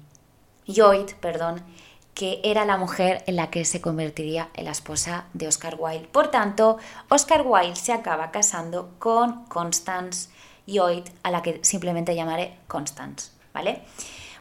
perdón, 1.21 1.63
que 2.15 2.41
era 2.45 2.65
la 2.65 2.77
mujer 2.77 3.25
en 3.27 3.37
la 3.37 3.51
que 3.51 3.65
se 3.65 3.81
convertiría 3.81 4.51
en 4.55 4.67
la 4.67 4.73
esposa 4.73 5.27
de 5.33 5.49
Oscar 5.49 5.77
Wilde. 5.79 6.09
Por 6.09 6.29
tanto, 6.29 6.79
Oscar 7.09 7.43
Wilde 7.47 7.77
se 7.77 7.93
acaba 7.93 8.31
casando 8.31 8.91
con 8.99 9.45
Constance 9.47 10.29
Lloyd, 10.67 11.05
a 11.23 11.31
la 11.31 11.43
que 11.43 11.61
simplemente 11.63 12.15
llamaré 12.15 12.59
Constance, 12.69 13.31
¿vale? 13.53 13.83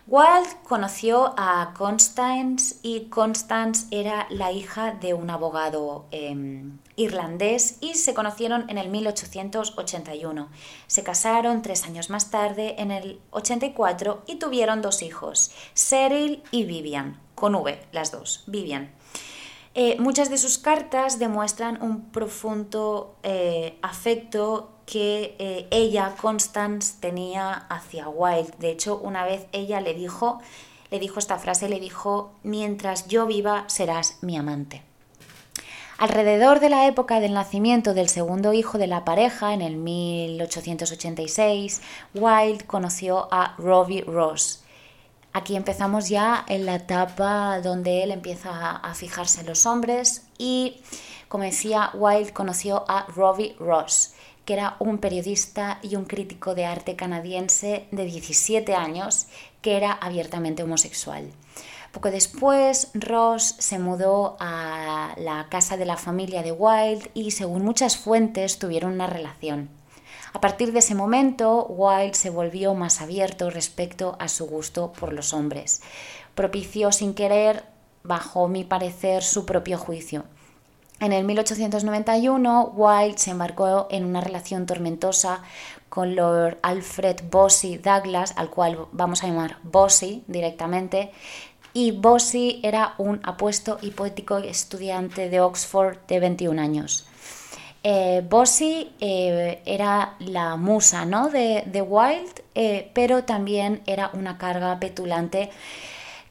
Wilde 0.08 0.50
conoció 0.68 1.34
a 1.38 1.74
Constance 1.78 2.75
y 2.82 3.06
Constance 3.06 3.86
era 3.92 4.28
la 4.30 4.51
hija 4.51 4.92
de 4.92 5.13
un 5.13 5.30
abogado 5.30 6.06
em, 6.12 6.80
irlandés 6.96 7.78
y 7.82 7.94
se 7.94 8.13
conocieron 8.13 8.70
en 8.70 8.78
el 8.78 8.90
1881. 8.90 10.50
Se 10.88 11.04
casaron 11.04 11.62
tres 11.62 11.86
años 11.86 12.10
más 12.10 12.32
tarde, 12.32 12.75
en 12.80 12.92
el 12.92 13.22
84, 13.30 14.24
y 14.28 14.36
tuvieron 14.36 14.82
dos 14.82 15.01
hijos, 15.01 15.51
Cyril 15.75 16.44
y 16.51 16.66
Vivian, 16.66 17.20
con 17.42 17.56
V, 17.56 17.78
las 17.92 18.12
dos, 18.12 18.44
Vivian. 18.46 18.92
Eh, 19.74 19.98
muchas 20.00 20.30
de 20.30 20.38
sus 20.38 20.60
cartas 20.60 21.18
demuestran 21.18 21.82
un 21.82 22.12
profundo 22.12 23.16
eh, 23.24 23.80
afecto 23.82 24.70
que 24.86 25.36
eh, 25.40 25.68
ella, 25.72 26.14
Constance, 26.22 26.98
tenía 27.00 27.52
hacia 27.52 28.10
Wilde. 28.10 28.54
De 28.60 28.70
hecho, 28.70 29.00
una 29.00 29.26
vez 29.26 29.48
ella 29.54 29.82
le 29.82 29.96
dijo, 29.96 30.40
le 30.92 31.00
dijo 31.00 31.18
esta 31.18 31.40
frase, 31.40 31.68
le 31.68 31.80
dijo, 31.80 32.34
mientras 32.44 33.08
yo 33.08 33.26
viva 33.26 33.64
serás 33.66 34.20
mi 34.22 34.38
amante. 34.38 34.84
Alrededor 35.98 36.60
de 36.60 36.70
la 36.70 36.86
época 36.86 37.20
del 37.20 37.34
nacimiento 37.34 37.96
del 37.96 38.10
segundo 38.10 38.54
hijo 38.54 38.78
de 38.78 38.86
la 38.86 39.04
pareja, 39.04 39.56
en 39.56 39.64
el 39.64 39.78
1886, 39.78 41.82
Wilde 42.14 42.66
conoció 42.66 43.28
a 43.32 43.56
Robbie 43.58 44.04
Ross. 44.04 44.61
Aquí 45.34 45.56
empezamos 45.56 46.10
ya 46.10 46.46
en 46.48 46.66
la 46.66 46.76
etapa 46.76 47.62
donde 47.62 48.04
él 48.04 48.12
empieza 48.12 48.72
a 48.72 48.94
fijarse 48.94 49.42
en 49.42 49.48
los 49.48 49.66
hombres 49.66 50.24
y, 50.38 50.82
como 51.30 51.46
decía, 51.46 51.92
Wilde 51.94 52.34
conoció 52.34 52.84
a 52.88 53.06
Robbie 53.08 53.56
Ross 53.60 54.14
que 54.46 54.54
era 54.54 54.76
un 54.80 54.98
periodista 54.98 55.80
y 55.82 55.96
un 55.96 56.06
crítico 56.06 56.56
de 56.56 56.66
arte 56.66 56.96
canadiense 56.96 57.88
de 57.92 58.06
17 58.06 58.76
años 58.76 59.28
que 59.62 59.78
era 59.78 59.92
abiertamente 59.92 60.64
homosexual. 60.64 61.30
Poco 61.92 62.10
después, 62.10 62.90
Ross 62.94 63.56
se 63.60 63.78
mudó 63.78 64.38
a 64.40 65.14
la 65.18 65.48
casa 65.50 65.78
de 65.78 65.86
la 65.86 65.98
familia 65.98 66.42
de 66.42 66.54
Wilde 66.54 67.12
y, 67.14 67.32
según 67.32 67.64
muchas 67.64 67.98
fuentes, 67.98 68.60
tuvieron 68.60 68.94
una 68.94 69.08
relación. 69.08 69.70
A 70.34 70.40
partir 70.40 70.72
de 70.72 70.80
ese 70.80 70.96
momento, 70.96 71.66
Wilde 71.68 72.14
se 72.14 72.30
volvió 72.30 72.74
más 72.74 73.02
abierto 73.02 73.50
respecto 73.50 74.16
a 74.20 74.28
su 74.28 74.48
gusto 74.48 74.94
por 74.94 75.14
los 75.14 75.34
hombres. 75.34 75.82
Propició 76.36 76.92
sin 76.92 77.14
querer, 77.14 77.66
bajo 78.04 78.48
mi 78.48 78.64
parecer, 78.64 79.24
su 79.24 79.46
propio 79.46 79.78
juicio. 79.78 80.24
En 81.02 81.14
el 81.14 81.26
1891, 81.26 82.74
Wilde 82.76 83.18
se 83.18 83.32
embarcó 83.32 83.88
en 83.90 84.06
una 84.06 84.22
relación 84.22 84.66
tormentosa 84.66 85.42
con 85.90 86.16
Lord 86.16 86.60
Alfred 86.62 87.18
Bossy 87.30 87.78
Douglas, 87.78 88.34
al 88.38 88.50
cual 88.50 88.86
vamos 88.92 89.24
a 89.24 89.28
llamar 89.28 89.58
Bossy 89.64 90.24
directamente, 90.28 91.12
y 91.74 91.92
Bossy 91.92 92.62
era 92.64 92.96
un 92.98 93.20
apuesto 93.24 93.80
y 93.82 93.92
poético 93.92 94.38
estudiante 94.38 95.30
de 95.30 95.42
Oxford 95.42 95.98
de 96.08 96.20
21 96.20 96.62
años. 96.62 97.08
Eh, 97.84 98.24
Bossy 98.30 98.92
eh, 99.00 99.62
era 99.66 100.16
la 100.20 100.56
musa 100.56 101.06
¿no? 101.06 101.30
de, 101.30 101.82
Wilde, 101.82 102.44
eh, 102.54 102.92
pero 102.94 103.24
también 103.24 103.82
era 103.88 104.12
una 104.14 104.38
carga 104.38 104.80
petulante 104.80 105.50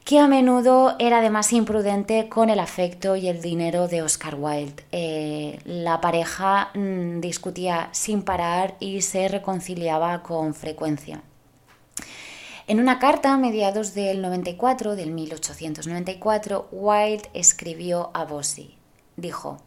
que 0.03 0.19
a 0.19 0.27
menudo 0.27 0.95
era 0.99 1.19
además 1.19 1.53
imprudente 1.53 2.27
con 2.27 2.49
el 2.49 2.59
afecto 2.59 3.15
y 3.15 3.27
el 3.27 3.41
dinero 3.41 3.87
de 3.87 4.01
Oscar 4.01 4.35
Wilde. 4.35 4.83
Eh, 4.91 5.59
la 5.65 6.01
pareja 6.01 6.71
mm, 6.73 7.19
discutía 7.19 7.89
sin 7.91 8.23
parar 8.23 8.75
y 8.79 9.01
se 9.01 9.27
reconciliaba 9.27 10.23
con 10.23 10.53
frecuencia. 10.53 11.21
En 12.67 12.79
una 12.79 12.99
carta 12.99 13.33
a 13.33 13.37
mediados 13.37 13.93
del 13.93 14.21
94, 14.21 14.95
del 14.95 15.11
1894, 15.11 16.69
Wilde 16.71 17.29
escribió 17.33 18.11
a 18.13 18.25
Bossy. 18.25 18.77
Dijo, 19.17 19.57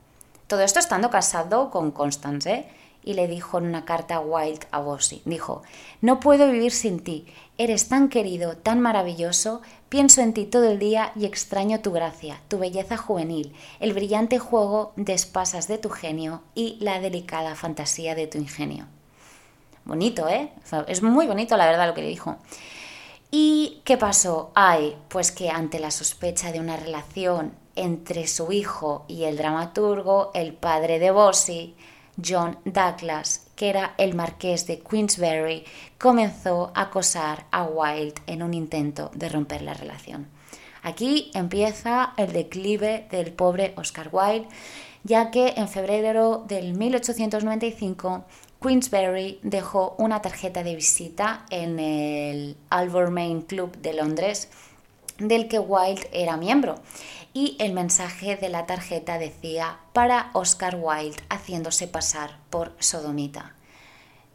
todo 0.55 0.63
esto 0.63 0.79
estando 0.79 1.11
casado 1.11 1.69
con 1.69 1.91
Constance, 1.91 2.49
¿eh? 2.49 2.69
y 3.03 3.15
le 3.15 3.27
dijo 3.27 3.59
en 3.59 3.67
una 3.67 3.85
carta 3.85 4.15
a 4.15 4.21
Wilde 4.21 4.65
a 4.71 4.79
Bossy, 4.79 5.21
dijo, 5.25 5.65
no 6.01 6.21
puedo 6.21 6.49
vivir 6.49 6.71
sin 6.71 7.03
ti, 7.03 7.27
eres 7.59 7.89
tan 7.89 8.09
querido, 8.09 8.57
tan 8.57 8.79
maravilloso, 8.79 9.63
pienso 9.89 10.21
en 10.21 10.33
ti 10.33 10.47
todo 10.47 10.71
el 10.71 10.79
día 10.79 11.11
y 11.17 11.25
extraño 11.27 11.81
tu 11.81 11.91
gracia, 11.91 12.41
tu 12.47 12.61
belleza 12.61 12.97
juvenil, 12.97 13.53
el 13.81 13.95
brillante 13.95 14.39
juego 14.39 14.93
de 14.95 15.15
espasas 15.15 15.67
de 15.67 15.79
tu 15.79 15.91
genio 15.91 16.45
y 16.55 16.77
la 16.79 17.01
delicada 17.01 17.57
fantasía 17.57 18.15
de 18.15 18.29
tu 18.29 18.39
ingenio. 18.39 18.87
Bonito, 19.85 20.29
¿eh? 20.29 20.53
Es 20.87 21.03
muy 21.03 21.27
bonito 21.27 21.57
la 21.57 21.67
verdad 21.67 21.89
lo 21.89 21.95
que 21.95 22.03
le 22.03 22.09
dijo. 22.11 22.37
¿Y 23.33 23.83
qué 23.85 23.97
pasó? 23.97 24.53
Ay, 24.55 24.97
pues 25.09 25.33
que 25.33 25.51
ante 25.51 25.81
la 25.81 25.91
sospecha 25.91 26.53
de 26.53 26.61
una 26.61 26.77
relación 26.77 27.64
entre 27.77 28.27
su 28.27 28.53
hijo 28.53 29.05
y 29.09 29.25
el 29.25 29.37
dramaturgo, 29.37 30.31
el 30.35 30.55
padre 30.55 30.99
de 30.99 31.11
Bossy, 31.11 31.75
John 32.23 32.59
Douglas, 32.65 33.49
que 33.57 33.71
era 33.71 33.95
el 33.99 34.15
marqués 34.15 34.67
de 34.67 34.81
Queensberry, 34.81 35.65
comenzó 35.99 36.71
a 36.75 36.83
acosar 36.83 37.47
a 37.51 37.65
Wilde 37.65 38.21
en 38.27 38.43
un 38.43 38.55
intento 38.55 39.11
de 39.15 39.29
romper 39.29 39.63
la 39.63 39.75
relación. 39.75 40.29
Aquí 40.83 41.31
empieza 41.35 42.13
el 42.17 42.33
declive 42.33 43.09
del 43.11 43.33
pobre 43.33 43.73
Oscar 43.77 44.11
Wilde, 44.13 44.49
ya 45.03 45.31
que 45.31 45.55
en 45.57 45.69
febrero 45.69 46.45
del 46.47 46.75
1895 46.75 48.25
Queensberry 48.63 49.41
dejó 49.43 49.95
una 49.99 50.23
tarjeta 50.23 50.63
de 50.63 50.75
visita 50.75 51.45
en 51.51 51.79
el 51.79 52.57
Alvermain 52.71 53.43
Club 53.43 53.77
de 53.79 53.93
Londres, 53.93 54.49
del 55.19 55.49
que 55.49 55.59
Wilde 55.59 56.09
era 56.13 56.37
miembro. 56.37 56.77
Y 57.33 57.57
el 57.59 57.73
mensaje 57.73 58.37
de 58.37 58.49
la 58.49 58.67
tarjeta 58.67 59.19
decía 59.19 59.79
para 59.93 60.31
Oscar 60.35 60.77
Wilde 60.81 61.23
haciéndose 61.29 61.89
pasar 61.89 62.39
por 62.51 62.73
sodomita. 62.79 63.55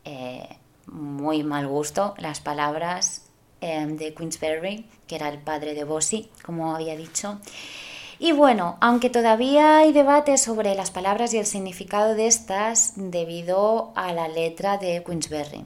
Eh, 0.03 0.57
muy 0.87 1.43
mal 1.43 1.67
gusto 1.67 2.15
las 2.17 2.39
palabras 2.39 3.23
eh, 3.61 3.85
de 3.87 4.13
Queensberry, 4.13 4.85
que 5.07 5.15
era 5.15 5.29
el 5.29 5.39
padre 5.39 5.73
de 5.73 5.83
Bossy, 5.83 6.29
como 6.43 6.75
había 6.75 6.95
dicho. 6.95 7.39
Y 8.17 8.33
bueno, 8.33 8.77
aunque 8.81 9.09
todavía 9.09 9.77
hay 9.77 9.93
debate 9.93 10.37
sobre 10.37 10.75
las 10.75 10.91
palabras 10.91 11.33
y 11.33 11.37
el 11.37 11.45
significado 11.45 12.15
de 12.15 12.27
estas 12.27 12.93
debido 12.95 13.93
a 13.95 14.11
la 14.11 14.27
letra 14.27 14.77
de 14.77 15.03
Queensberry. 15.05 15.65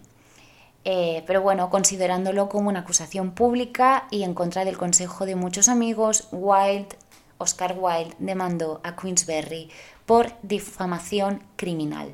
Eh, 0.85 1.23
pero 1.25 1.41
bueno, 1.41 1.69
considerándolo 1.69 2.49
como 2.49 2.69
una 2.69 2.81
acusación 2.81 3.31
pública 3.31 4.07
y 4.11 4.23
en 4.23 4.33
contra 4.33 4.65
del 4.65 4.77
consejo 4.77 5.25
de 5.25 5.35
muchos 5.35 5.69
amigos, 5.69 6.27
Wilde, 6.31 6.97
Oscar 7.37 7.75
Wilde 7.79 8.15
demandó 8.19 8.81
a 8.83 8.95
Queensberry 8.95 9.69
por 10.05 10.33
difamación 10.41 11.43
criminal. 11.55 12.13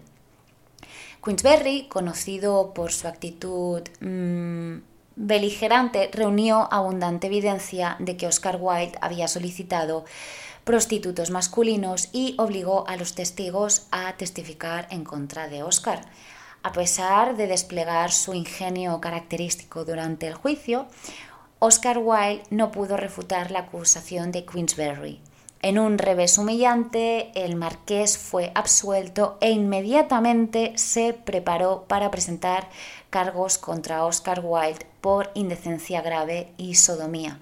Queensberry, 1.23 1.87
conocido 1.87 2.73
por 2.73 2.91
su 2.91 3.07
actitud 3.07 3.81
mm, 3.99 4.81
beligerante, 5.15 6.09
reunió 6.13 6.71
abundante 6.71 7.27
evidencia 7.27 7.97
de 7.99 8.15
que 8.17 8.27
Oscar 8.27 8.57
Wilde 8.61 8.97
había 9.01 9.27
solicitado 9.27 10.05
prostitutos 10.63 11.31
masculinos 11.31 12.09
y 12.13 12.35
obligó 12.37 12.87
a 12.87 12.95
los 12.95 13.15
testigos 13.15 13.87
a 13.91 14.15
testificar 14.17 14.87
en 14.91 15.03
contra 15.03 15.47
de 15.47 15.63
Oscar. 15.63 16.01
A 16.61 16.73
pesar 16.73 17.37
de 17.37 17.47
desplegar 17.47 18.11
su 18.11 18.33
ingenio 18.33 18.99
característico 18.99 19.85
durante 19.85 20.27
el 20.27 20.33
juicio, 20.33 20.87
Oscar 21.59 21.99
Wilde 21.99 22.43
no 22.49 22.71
pudo 22.71 22.97
refutar 22.97 23.49
la 23.49 23.59
acusación 23.59 24.33
de 24.33 24.43
Queensberry. 24.43 25.21
En 25.61 25.79
un 25.79 25.97
revés 25.97 26.37
humillante, 26.37 27.31
el 27.33 27.55
marqués 27.55 28.17
fue 28.17 28.51
absuelto 28.55 29.37
e 29.39 29.51
inmediatamente 29.51 30.73
se 30.75 31.13
preparó 31.13 31.85
para 31.87 32.11
presentar 32.11 32.69
cargos 33.09 33.57
contra 33.57 34.03
Oscar 34.03 34.41
Wilde 34.43 34.85
por 34.99 35.31
indecencia 35.35 36.01
grave 36.01 36.51
y 36.57 36.75
sodomía, 36.75 37.39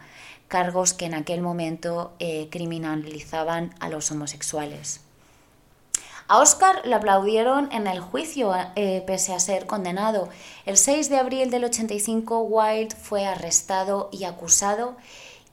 cargos 0.48 0.94
que 0.94 1.06
en 1.06 1.16
aquel 1.16 1.42
momento 1.42 2.14
eh, 2.20 2.50
criminalizaban 2.52 3.74
a 3.80 3.90
los 3.90 4.12
homosexuales. 4.12 5.07
A 6.30 6.40
Oscar 6.40 6.86
le 6.86 6.94
aplaudieron 6.94 7.72
en 7.72 7.88
el 7.88 8.02
juicio 8.02 8.54
eh, 8.76 9.02
pese 9.08 9.34
a 9.34 9.40
ser 9.40 9.66
condenado. 9.66 10.28
El 10.66 10.76
6 10.76 11.10
de 11.10 11.16
abril 11.16 11.50
del 11.50 11.64
85 11.64 12.40
Wilde 12.42 12.94
fue 12.96 13.26
arrestado 13.26 14.10
y 14.12 14.26
acusado 14.26 14.98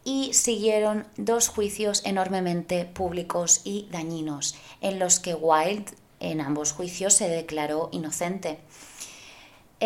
y 0.03 0.33
siguieron 0.35 1.07
dos 1.17 1.47
juicios 1.47 2.03
enormemente 2.05 2.87
públicos 2.87 3.61
y 3.63 3.87
dañinos, 3.93 4.57
en 4.81 4.99
los 4.99 5.21
que 5.21 5.35
Wilde 5.35 5.93
en 6.19 6.41
ambos 6.41 6.73
juicios 6.73 7.15
se 7.15 7.29
declaró 7.29 7.89
inocente. 7.93 8.59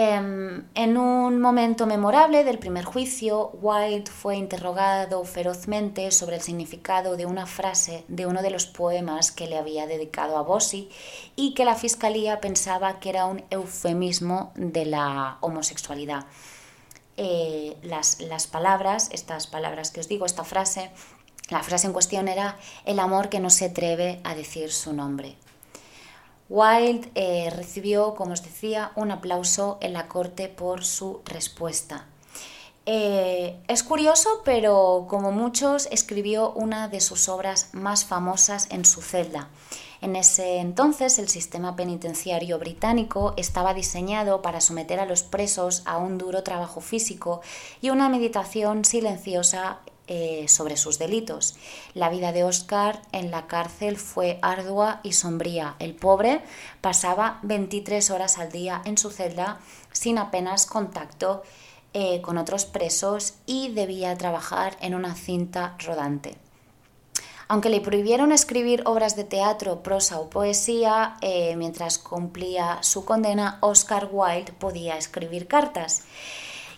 Em, 0.00 0.62
en 0.76 0.96
un 0.96 1.40
momento 1.40 1.84
memorable 1.84 2.44
del 2.44 2.60
primer 2.60 2.84
juicio, 2.84 3.50
Wilde 3.60 4.08
fue 4.08 4.36
interrogado 4.36 5.24
ferozmente 5.24 6.12
sobre 6.12 6.36
el 6.36 6.42
significado 6.42 7.16
de 7.16 7.26
una 7.26 7.46
frase 7.46 8.04
de 8.06 8.24
uno 8.24 8.40
de 8.40 8.50
los 8.50 8.68
poemas 8.68 9.32
que 9.32 9.48
le 9.48 9.58
había 9.58 9.88
dedicado 9.88 10.36
a 10.36 10.42
Bossi 10.42 10.88
y 11.34 11.52
que 11.54 11.64
la 11.64 11.74
fiscalía 11.74 12.40
pensaba 12.40 13.00
que 13.00 13.08
era 13.08 13.26
un 13.26 13.42
eufemismo 13.50 14.52
de 14.54 14.84
la 14.84 15.38
homosexualidad. 15.40 16.26
Eh, 17.16 17.76
las, 17.82 18.20
las 18.20 18.46
palabras, 18.46 19.08
estas 19.10 19.48
palabras 19.48 19.90
que 19.90 19.98
os 19.98 20.06
digo, 20.06 20.26
esta 20.26 20.44
frase, 20.44 20.92
la 21.50 21.64
frase 21.64 21.88
en 21.88 21.92
cuestión 21.92 22.28
era 22.28 22.56
el 22.84 23.00
amor 23.00 23.30
que 23.30 23.40
no 23.40 23.50
se 23.50 23.64
atreve 23.64 24.20
a 24.22 24.36
decir 24.36 24.70
su 24.70 24.92
nombre. 24.92 25.36
Wilde 26.48 27.10
eh, 27.14 27.50
recibió, 27.54 28.14
como 28.14 28.32
os 28.32 28.42
decía, 28.42 28.92
un 28.96 29.10
aplauso 29.10 29.78
en 29.80 29.92
la 29.92 30.08
corte 30.08 30.48
por 30.48 30.84
su 30.84 31.20
respuesta. 31.24 32.06
Eh, 32.86 33.60
es 33.68 33.82
curioso, 33.82 34.40
pero 34.46 35.06
como 35.10 35.30
muchos, 35.30 35.88
escribió 35.90 36.52
una 36.52 36.88
de 36.88 37.02
sus 37.02 37.28
obras 37.28 37.68
más 37.72 38.06
famosas 38.06 38.66
en 38.70 38.86
su 38.86 39.02
celda. 39.02 39.48
En 40.00 40.16
ese 40.16 40.58
entonces 40.58 41.18
el 41.18 41.28
sistema 41.28 41.76
penitenciario 41.76 42.58
británico 42.58 43.34
estaba 43.36 43.74
diseñado 43.74 44.40
para 44.40 44.62
someter 44.62 45.00
a 45.00 45.06
los 45.06 45.22
presos 45.22 45.82
a 45.84 45.98
un 45.98 46.16
duro 46.16 46.44
trabajo 46.44 46.80
físico 46.80 47.42
y 47.82 47.90
una 47.90 48.08
meditación 48.08 48.86
silenciosa 48.86 49.80
eh, 50.08 50.46
sobre 50.48 50.76
sus 50.76 50.98
delitos. 50.98 51.54
La 51.94 52.08
vida 52.08 52.32
de 52.32 52.42
Oscar 52.42 53.02
en 53.12 53.30
la 53.30 53.46
cárcel 53.46 53.98
fue 53.98 54.38
ardua 54.42 55.00
y 55.02 55.12
sombría. 55.12 55.76
El 55.78 55.94
pobre 55.94 56.40
pasaba 56.80 57.38
23 57.42 58.10
horas 58.10 58.38
al 58.38 58.50
día 58.50 58.80
en 58.84 58.96
su 58.96 59.10
celda 59.10 59.60
sin 59.92 60.18
apenas 60.18 60.66
contacto 60.66 61.42
eh, 61.92 62.20
con 62.22 62.38
otros 62.38 62.64
presos 62.64 63.34
y 63.44 63.68
debía 63.68 64.16
trabajar 64.16 64.76
en 64.80 64.94
una 64.94 65.14
cinta 65.14 65.76
rodante. 65.78 66.36
Aunque 67.48 67.70
le 67.70 67.80
prohibieron 67.80 68.30
escribir 68.30 68.82
obras 68.84 69.16
de 69.16 69.24
teatro, 69.24 69.82
prosa 69.82 70.20
o 70.20 70.28
poesía, 70.28 71.16
eh, 71.22 71.56
mientras 71.56 71.98
cumplía 71.98 72.78
su 72.82 73.06
condena, 73.06 73.58
Oscar 73.62 74.08
Wilde 74.12 74.52
podía 74.52 74.98
escribir 74.98 75.48
cartas. 75.48 76.04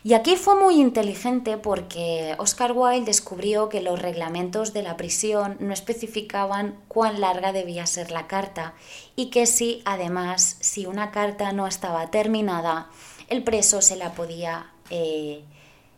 Y 0.03 0.15
aquí 0.15 0.37
fue 0.37 0.55
muy 0.55 0.81
inteligente 0.81 1.59
porque 1.59 2.35
Oscar 2.39 2.73
Wilde 2.73 3.05
descubrió 3.05 3.69
que 3.69 3.83
los 3.83 4.01
reglamentos 4.01 4.73
de 4.73 4.83
la 4.83 4.97
prisión 4.97 5.59
no 5.61 5.75
especificaban 5.75 6.79
cuán 6.89 7.21
larga 7.21 7.53
debía 7.53 7.87
ser 7.87 8.11
la 8.11 8.27
carta 8.27 8.73
y 9.15 9.27
que 9.27 9.45
si 9.45 9.83
además 9.85 10.57
si 10.61 10.87
una 10.87 11.11
carta 11.11 11.53
no 11.53 11.67
estaba 11.67 12.11
terminada, 12.11 12.89
el 13.29 13.45
preso 13.45 13.83
se 13.83 13.97
la 13.97 14.13
podía 14.13 14.71
eh, 14.89 15.45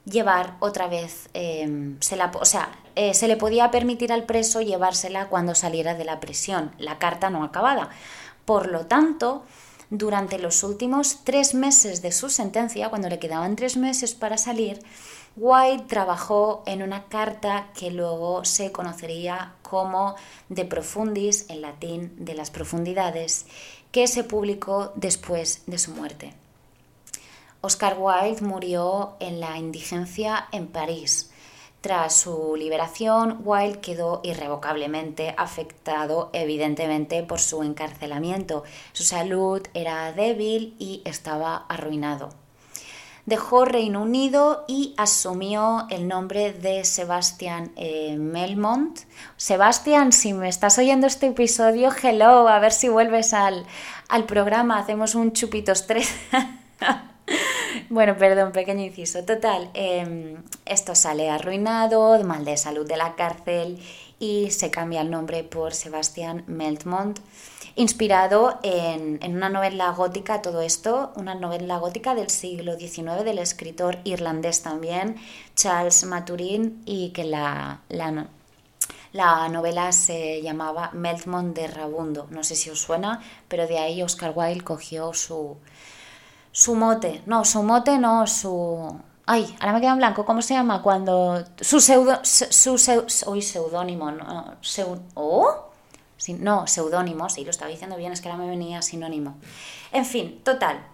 llevar 0.05 0.57
otra 0.59 0.89
vez, 0.89 1.29
eh, 1.35 1.95
se 2.01 2.17
la, 2.17 2.33
o 2.35 2.45
sea, 2.45 2.71
eh, 2.97 3.15
se 3.15 3.29
le 3.29 3.37
podía 3.37 3.71
permitir 3.71 4.13
al 4.13 4.25
preso 4.25 4.61
llevársela 4.61 5.29
cuando 5.29 5.55
saliera 5.55 5.95
de 5.95 6.05
la 6.05 6.19
prisión, 6.19 6.73
la 6.79 6.99
carta 6.99 7.31
no 7.31 7.45
acabada. 7.45 7.91
Por 8.45 8.67
lo 8.67 8.87
tanto, 8.87 9.45
durante 9.93 10.39
los 10.39 10.63
últimos 10.63 11.19
tres 11.23 11.55
meses 11.55 12.01
de 12.01 12.13
su 12.13 12.31
sentencia, 12.31 12.89
cuando 12.89 13.11
le 13.11 13.19
quedaban 13.19 13.57
tres 13.57 13.77
meses 13.77 14.15
para 14.15 14.39
salir, 14.39 14.81
White 15.37 15.85
trabajó 15.87 16.63
en 16.65 16.83
una 16.83 17.05
carta 17.09 17.69
que 17.79 17.91
luego 17.91 18.43
se 18.47 18.73
conocería 18.73 19.53
como 19.61 20.15
De 20.49 20.65
Profundis, 20.65 21.45
en 21.51 21.61
latín 21.61 22.15
de 22.17 22.33
las 22.33 22.51
profundidades, 22.51 23.45
que 23.91 24.07
se 24.07 24.25
publicó 24.25 24.93
después 24.95 25.63
de 25.67 25.79
su 25.79 25.91
muerte. 25.91 26.33
Oscar 27.61 27.99
Wilde 27.99 28.41
murió 28.41 29.17
en 29.21 29.41
la 29.41 29.59
indigencia 29.59 30.49
en 30.53 30.69
París. 30.69 31.32
Tras 31.83 32.15
su 32.15 32.55
liberación, 32.57 33.41
Wilde 33.45 33.81
quedó 33.81 34.21
irrevocablemente 34.23 35.35
afectado, 35.37 36.31
evidentemente, 36.33 37.25
por 37.25 37.41
su 37.41 37.65
encarcelamiento. 37.65 38.63
Su 38.93 39.03
salud 39.03 39.61
era 39.75 40.13
débil 40.13 40.77
y 40.79 41.03
estaba 41.05 41.67
arruinado. 41.69 42.29
Dejó 43.27 43.65
Reino 43.65 44.03
Unido 44.03 44.65
y 44.69 44.95
asumió 44.97 45.89
el 45.91 46.07
nombre 46.07 46.53
de 46.53 46.85
Sebastian 46.85 47.73
eh, 47.75 48.17
Melmont. 48.17 49.01
Sebastian, 49.37 50.13
si 50.13 50.35
me 50.35 50.49
estás 50.49 50.79
oyendo 50.79 51.09
este 51.09 51.27
episodio, 51.27 51.91
hello, 52.01 52.47
a 52.47 52.61
ver 52.61 52.71
si 52.71 52.89
vuelves 52.89 53.35
al, 53.35 53.67
al 54.09 54.25
programa, 54.27 54.79
hacemos 54.79 55.17
un 55.17 55.33
chupitos 55.33 55.89
tres. 55.89 56.15
Bueno, 57.93 58.17
perdón, 58.17 58.53
pequeño 58.53 58.83
inciso. 58.83 59.23
Total, 59.23 59.69
em, 59.75 60.43
esto 60.65 60.95
sale 60.95 61.29
arruinado, 61.29 62.19
mal 62.25 62.43
de 62.43 62.57
salud 62.57 62.89
de 62.89 62.97
la 62.97 63.17
cárcel 63.17 63.79
y 64.19 64.51
se 64.51 64.71
cambia 64.71 65.03
el 65.03 65.11
nombre 65.11 65.45
por 65.45 65.75
Sebastián 65.75 66.43
Meltmont, 66.47 67.19
inspirado 67.77 68.59
en, 68.63 69.21
una 69.37 69.51
novela 69.51 69.91
gótica, 69.91 70.41
todo 70.41 70.63
esto, 70.63 71.13
una 71.17 71.35
novela 71.35 71.77
gótica 71.77 72.15
del 72.15 72.31
siglo 72.31 72.79
XIX 72.79 73.25
del 73.27 73.39
escritor 73.39 73.99
irlandés 74.05 74.63
también, 74.63 75.17
Charles 75.55 76.05
Maturin, 76.05 76.83
y 76.87 77.11
que 77.11 77.25
la, 77.25 77.83
la, 77.91 78.27
la 79.13 79.49
novela 79.51 79.93
se 79.93 80.41
llamaba 80.41 80.93
Meltmont 80.95 81.55
de 81.55 81.67
Rabundo. 81.67 82.27
No 82.31 82.43
sé 82.43 82.57
si 82.57 82.71
os 82.71 82.81
suena, 82.81 83.21
pero 83.49 83.67
de 83.67 83.77
ahí 83.79 84.03
Oscar 84.03 84.33
Wilde 84.35 84.65
cogió 84.65 85.13
su, 85.13 85.59
su 86.53 86.77
mote, 86.77 87.23
no, 87.27 87.45
su 87.45 87.63
mote 87.63 87.99
no, 87.99 88.27
su, 88.27 89.01
Ay, 89.27 89.55
ahora 89.61 89.73
me 89.75 89.81
queda 89.81 89.93
en 89.93 89.99
blanco. 89.99 90.25
¿Cómo 90.25 90.43
se 90.43 90.55
llama? 90.55 90.83
Cuando. 90.83 91.45
Su 91.61 91.81
pseudo. 91.81 92.21
Su, 92.25 92.73
uy, 93.27 93.43
seudónimo. 93.43 94.11
No, 94.11 94.57
¿Oh? 95.15 95.71
no, 96.39 96.67
seudónimo. 96.67 97.29
Sí, 97.29 97.45
lo 97.45 97.51
estaba 97.51 97.71
diciendo 97.71 97.97
bien, 97.97 98.13
es 98.13 98.21
que 98.21 98.29
ahora 98.29 98.43
me 98.43 98.51
venía 98.51 98.83
sinónimo. 98.83 99.37
En 99.93 100.05
fin, 100.05 100.41
total. 100.43 100.85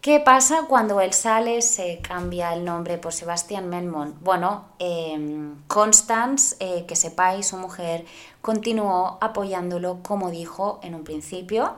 ¿Qué 0.00 0.20
pasa 0.20 0.64
cuando 0.68 1.00
él 1.00 1.14
sale, 1.14 1.62
se 1.62 2.00
cambia 2.00 2.52
el 2.52 2.64
nombre 2.64 2.98
por 2.98 3.12
Sebastián 3.12 3.70
Melmont? 3.70 4.16
Bueno, 4.20 4.66
em, 4.78 5.62
Constance, 5.66 6.56
eh, 6.60 6.84
que 6.86 6.94
sepáis, 6.94 7.46
su 7.46 7.56
mujer, 7.56 8.04
continuó 8.42 9.16
apoyándolo, 9.22 10.00
como 10.02 10.30
dijo 10.30 10.78
en 10.82 10.94
un 10.94 11.04
principio, 11.04 11.76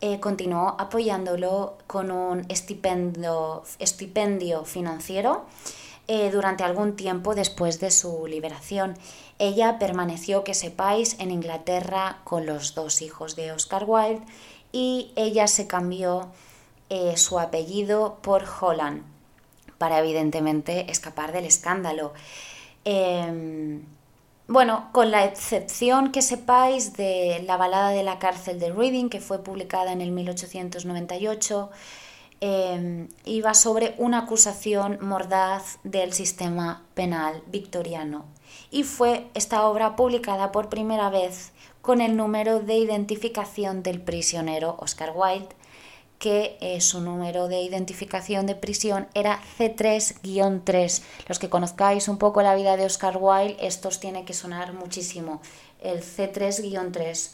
eh, 0.00 0.20
continuó 0.20 0.76
apoyándolo 0.78 1.76
con 1.86 2.10
un 2.10 2.46
estipendio, 2.48 3.64
estipendio 3.78 4.64
financiero 4.64 5.46
eh, 6.06 6.30
durante 6.30 6.64
algún 6.64 6.94
tiempo 6.96 7.34
después 7.34 7.80
de 7.80 7.90
su 7.90 8.26
liberación. 8.26 8.96
Ella 9.38 9.78
permaneció, 9.78 10.44
que 10.44 10.54
sepáis, 10.54 11.18
en 11.18 11.30
Inglaterra 11.30 12.20
con 12.24 12.46
los 12.46 12.74
dos 12.74 13.02
hijos 13.02 13.36
de 13.36 13.52
Oscar 13.52 13.84
Wilde 13.86 14.24
y 14.72 15.12
ella 15.16 15.46
se 15.48 15.66
cambió 15.66 16.28
eh, 16.90 17.16
su 17.16 17.38
apellido 17.38 18.18
por 18.22 18.44
Holland 18.60 19.02
para 19.78 19.98
evidentemente 19.98 20.90
escapar 20.90 21.32
del 21.32 21.44
escándalo. 21.44 22.12
Em, 22.84 23.82
bueno, 24.48 24.88
con 24.92 25.10
la 25.10 25.26
excepción 25.26 26.10
que 26.10 26.22
sepáis 26.22 26.94
de 26.94 27.44
la 27.46 27.58
balada 27.58 27.90
de 27.90 28.02
la 28.02 28.18
cárcel 28.18 28.58
de 28.58 28.72
Reading, 28.72 29.10
que 29.10 29.20
fue 29.20 29.44
publicada 29.44 29.92
en 29.92 30.00
el 30.00 30.10
1898, 30.10 31.70
em, 32.40 33.08
iba 33.26 33.52
sobre 33.52 33.94
una 33.98 34.20
acusación 34.20 34.98
mordaz 35.02 35.78
del 35.84 36.14
sistema 36.14 36.82
penal 36.94 37.42
victoriano. 37.48 38.24
Y 38.70 38.84
fue 38.84 39.28
esta 39.34 39.66
obra 39.66 39.96
publicada 39.96 40.50
por 40.50 40.70
primera 40.70 41.10
vez 41.10 41.52
con 41.82 42.00
el 42.00 42.16
número 42.16 42.60
de 42.60 42.76
identificación 42.78 43.82
del 43.82 44.00
prisionero 44.00 44.76
Oscar 44.80 45.12
Wilde 45.14 45.57
que 46.18 46.58
eh, 46.60 46.80
su 46.80 47.00
número 47.00 47.48
de 47.48 47.60
identificación 47.62 48.46
de 48.46 48.54
prisión 48.54 49.08
era 49.14 49.40
C3-3. 49.58 51.02
Los 51.28 51.38
que 51.38 51.48
conozcáis 51.48 52.08
un 52.08 52.18
poco 52.18 52.42
la 52.42 52.54
vida 52.54 52.76
de 52.76 52.84
Oscar 52.84 53.18
Wilde, 53.20 53.56
estos 53.60 54.00
tiene 54.00 54.24
que 54.24 54.34
sonar 54.34 54.72
muchísimo, 54.72 55.40
el 55.80 56.02
C3-3. 56.02 57.30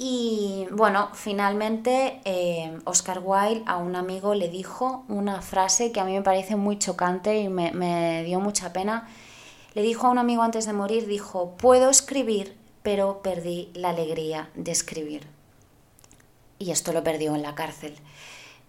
Y 0.00 0.66
bueno, 0.70 1.10
finalmente 1.14 2.20
eh, 2.24 2.78
Oscar 2.84 3.20
Wilde 3.24 3.64
a 3.66 3.78
un 3.78 3.96
amigo 3.96 4.34
le 4.34 4.48
dijo 4.48 5.04
una 5.08 5.42
frase 5.42 5.90
que 5.90 6.00
a 6.00 6.04
mí 6.04 6.12
me 6.12 6.22
parece 6.22 6.54
muy 6.54 6.78
chocante 6.78 7.38
y 7.40 7.48
me, 7.48 7.72
me 7.72 8.22
dio 8.24 8.40
mucha 8.40 8.72
pena. 8.72 9.08
Le 9.74 9.82
dijo 9.82 10.06
a 10.06 10.10
un 10.10 10.18
amigo 10.18 10.42
antes 10.42 10.66
de 10.66 10.72
morir, 10.72 11.06
dijo, 11.06 11.56
puedo 11.56 11.90
escribir, 11.90 12.56
pero 12.82 13.22
perdí 13.22 13.70
la 13.74 13.90
alegría 13.90 14.50
de 14.54 14.72
escribir 14.72 15.37
y 16.58 16.70
esto 16.70 16.92
lo 16.92 17.04
perdió 17.04 17.34
en 17.34 17.42
la 17.42 17.54
cárcel. 17.54 17.96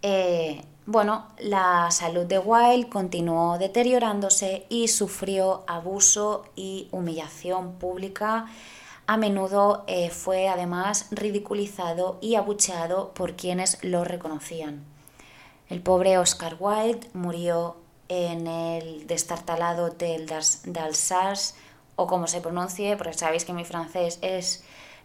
Eh, 0.02 0.62
bueno, 0.86 1.28
la 1.40 1.92
salud 1.92 2.26
de 2.26 2.40
Wilde 2.40 2.90
continuó 2.90 3.58
deteriorándose 3.58 4.66
y 4.70 4.88
sufrió 4.88 5.64
abuso 5.68 6.46
y 6.56 6.88
humillación 6.92 7.74
pública. 7.74 8.48
A 9.06 9.18
menudo 9.18 9.84
eh, 9.88 10.10
fue 10.10 10.48
además 10.48 11.08
ridiculizado 11.12 12.18
y 12.22 12.36
abucheado 12.36 13.14
por 13.14 13.36
quienes 13.36 13.84
lo 13.84 14.04
reconocían. 14.04 14.84
El 15.68 15.82
pobre 15.82 16.18
Oscar 16.18 16.58
Wilde 16.60 17.08
murió 17.14 17.78
en 18.08 18.48
el 18.48 19.06
destartalado 19.06 19.86
hotel 19.86 20.26
d'Alsace, 20.26 21.54
o 21.96 22.08
como 22.08 22.28
se 22.28 22.42
pronuncie, 22.42 22.98
porque 22.98 23.14
sabéis 23.14 23.46
que 23.46 23.54
mi 23.54 23.66
francés 23.66 24.18
es 24.22 24.64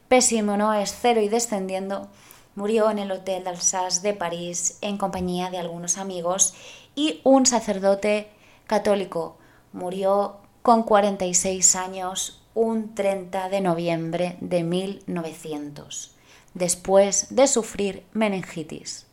pésimo, 0.09 0.57
no 0.57 0.73
es 0.73 0.97
cero 0.99 1.21
y 1.21 1.29
descendiendo 1.29 2.09
Murió 2.55 2.91
en 2.91 2.99
el 2.99 3.11
Hotel 3.11 3.43
d'Alsace 3.43 4.01
de 4.01 4.15
París 4.15 4.79
en 4.81 4.97
compañía 4.97 5.51
de 5.51 5.59
algunos 5.59 5.99
amigos 5.99 6.55
y 6.95 7.21
un 7.25 7.47
sacerdote 7.47 8.29
católico. 8.67 9.37
Murió 9.73 10.37
con 10.63 10.85
46 10.85 11.77
años 11.77 12.43
un 12.55 12.95
30 12.95 13.49
de 13.49 13.61
noviembre 13.61 14.37
de 14.41 14.63
1900, 14.63 16.15
después 16.55 17.35
de 17.35 17.49
sufrir 17.49 18.07
meningitis. 18.13 19.07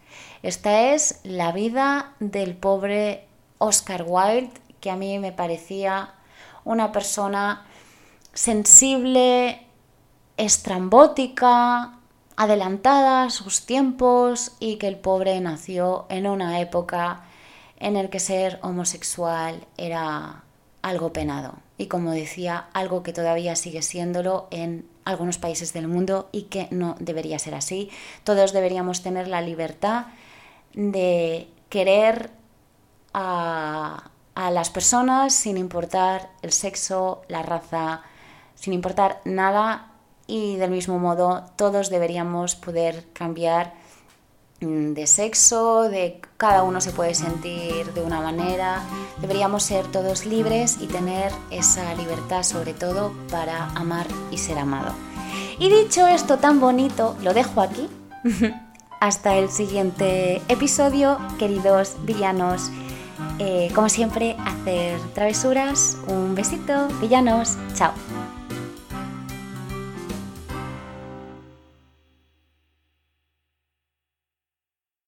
Esta 0.43 0.93
es 0.93 1.19
la 1.23 1.51
vida 1.51 2.13
del 2.19 2.56
pobre 2.56 3.27
Oscar 3.58 4.06
Wilde, 4.08 4.51
que 4.80 4.91
a 4.91 4.95
mí 4.95 5.17
me 5.19 5.32
parecía 5.32 6.13
una 6.63 6.91
persona 6.91 7.65
sensible, 8.34 9.65
estrambótica, 10.38 12.00
adelantada 12.36 13.24
a 13.24 13.30
sus 13.30 13.65
tiempos 13.65 14.54
y 14.60 14.78
que 14.78 14.88
el 14.88 14.98
pobre 14.98 15.39
nació 15.39 16.06
en 16.10 16.28
una 16.28 16.60
época 16.60 17.24
en 17.80 17.98
el 17.98 18.10
que 18.10 18.20
ser 18.20 18.60
homosexual 18.62 19.65
era 19.78 20.44
algo 20.82 21.13
penado 21.13 21.56
y 21.82 21.88
como 21.88 22.12
decía, 22.12 22.67
algo 22.74 23.02
que 23.02 23.12
todavía 23.12 23.56
sigue 23.56 23.82
siéndolo 23.82 24.48
en 24.52 24.88
algunos 25.04 25.39
países 25.39 25.74
del 25.74 25.88
mundo 25.88 26.30
y 26.32 26.44
que 26.44 26.67
no 26.70 26.96
debería 27.00 27.39
ser 27.39 27.56
así. 27.56 27.89
Todos 28.24 28.54
deberíamos 28.54 29.02
tener 29.02 29.28
la 29.28 29.41
libertad 29.41 30.06
de 30.74 31.50
querer 31.70 32.30
a, 33.15 34.12
a 34.36 34.52
las 34.52 34.70
personas 34.70 35.34
sin 35.34 35.58
importar 35.58 36.30
el 36.44 36.52
sexo, 36.52 37.24
la 37.28 37.41
raza, 37.41 38.04
sin 38.54 38.74
importar 38.74 39.20
nada 39.26 39.90
y 40.27 40.57
del 40.57 40.71
mismo 40.71 40.99
modo 40.99 41.43
todos 41.55 41.89
deberíamos 41.89 42.55
poder 42.55 43.05
cambiar 43.13 43.73
mm, 44.62 44.93
de 44.93 45.07
sexo, 45.07 45.84
de 45.84 46.21
cada 46.38 46.63
uno 46.63 46.81
se 46.81 46.91
puede 46.91 47.13
sentir 47.13 47.93
de 47.93 48.01
una 48.01 48.21
manera, 48.21 48.81
deberíamos 49.19 49.63
ser 49.63 49.86
todos 49.88 50.25
libres 50.25 50.77
y 50.79 50.88
tener 50.88 51.31
esa 51.49 51.93
libertad 51.95 52.43
sobre 52.43 52.73
todo 52.73 53.13
para 53.29 53.69
amar 53.69 54.07
y 54.31 54.38
ser 54.38 54.57
amado. 54.60 54.93
Y 55.60 55.69
dicho 55.69 56.07
esto 56.07 56.38
tan 56.38 56.60
bonito, 56.60 57.15
lo 57.21 57.34
dejo 57.34 57.62
aquí. 57.62 57.88
Hasta 58.99 59.36
el 59.36 59.49
siguiente 59.49 60.41
episodio, 60.47 61.17
queridos 61.39 61.95
villanos. 62.03 62.69
Eh, 63.39 63.71
como 63.73 63.89
siempre, 63.89 64.36
hacer 64.45 64.99
travesuras. 65.13 65.97
Un 66.07 66.36
besito, 66.36 66.88
villanos. 67.01 67.57
Chao. 67.73 67.91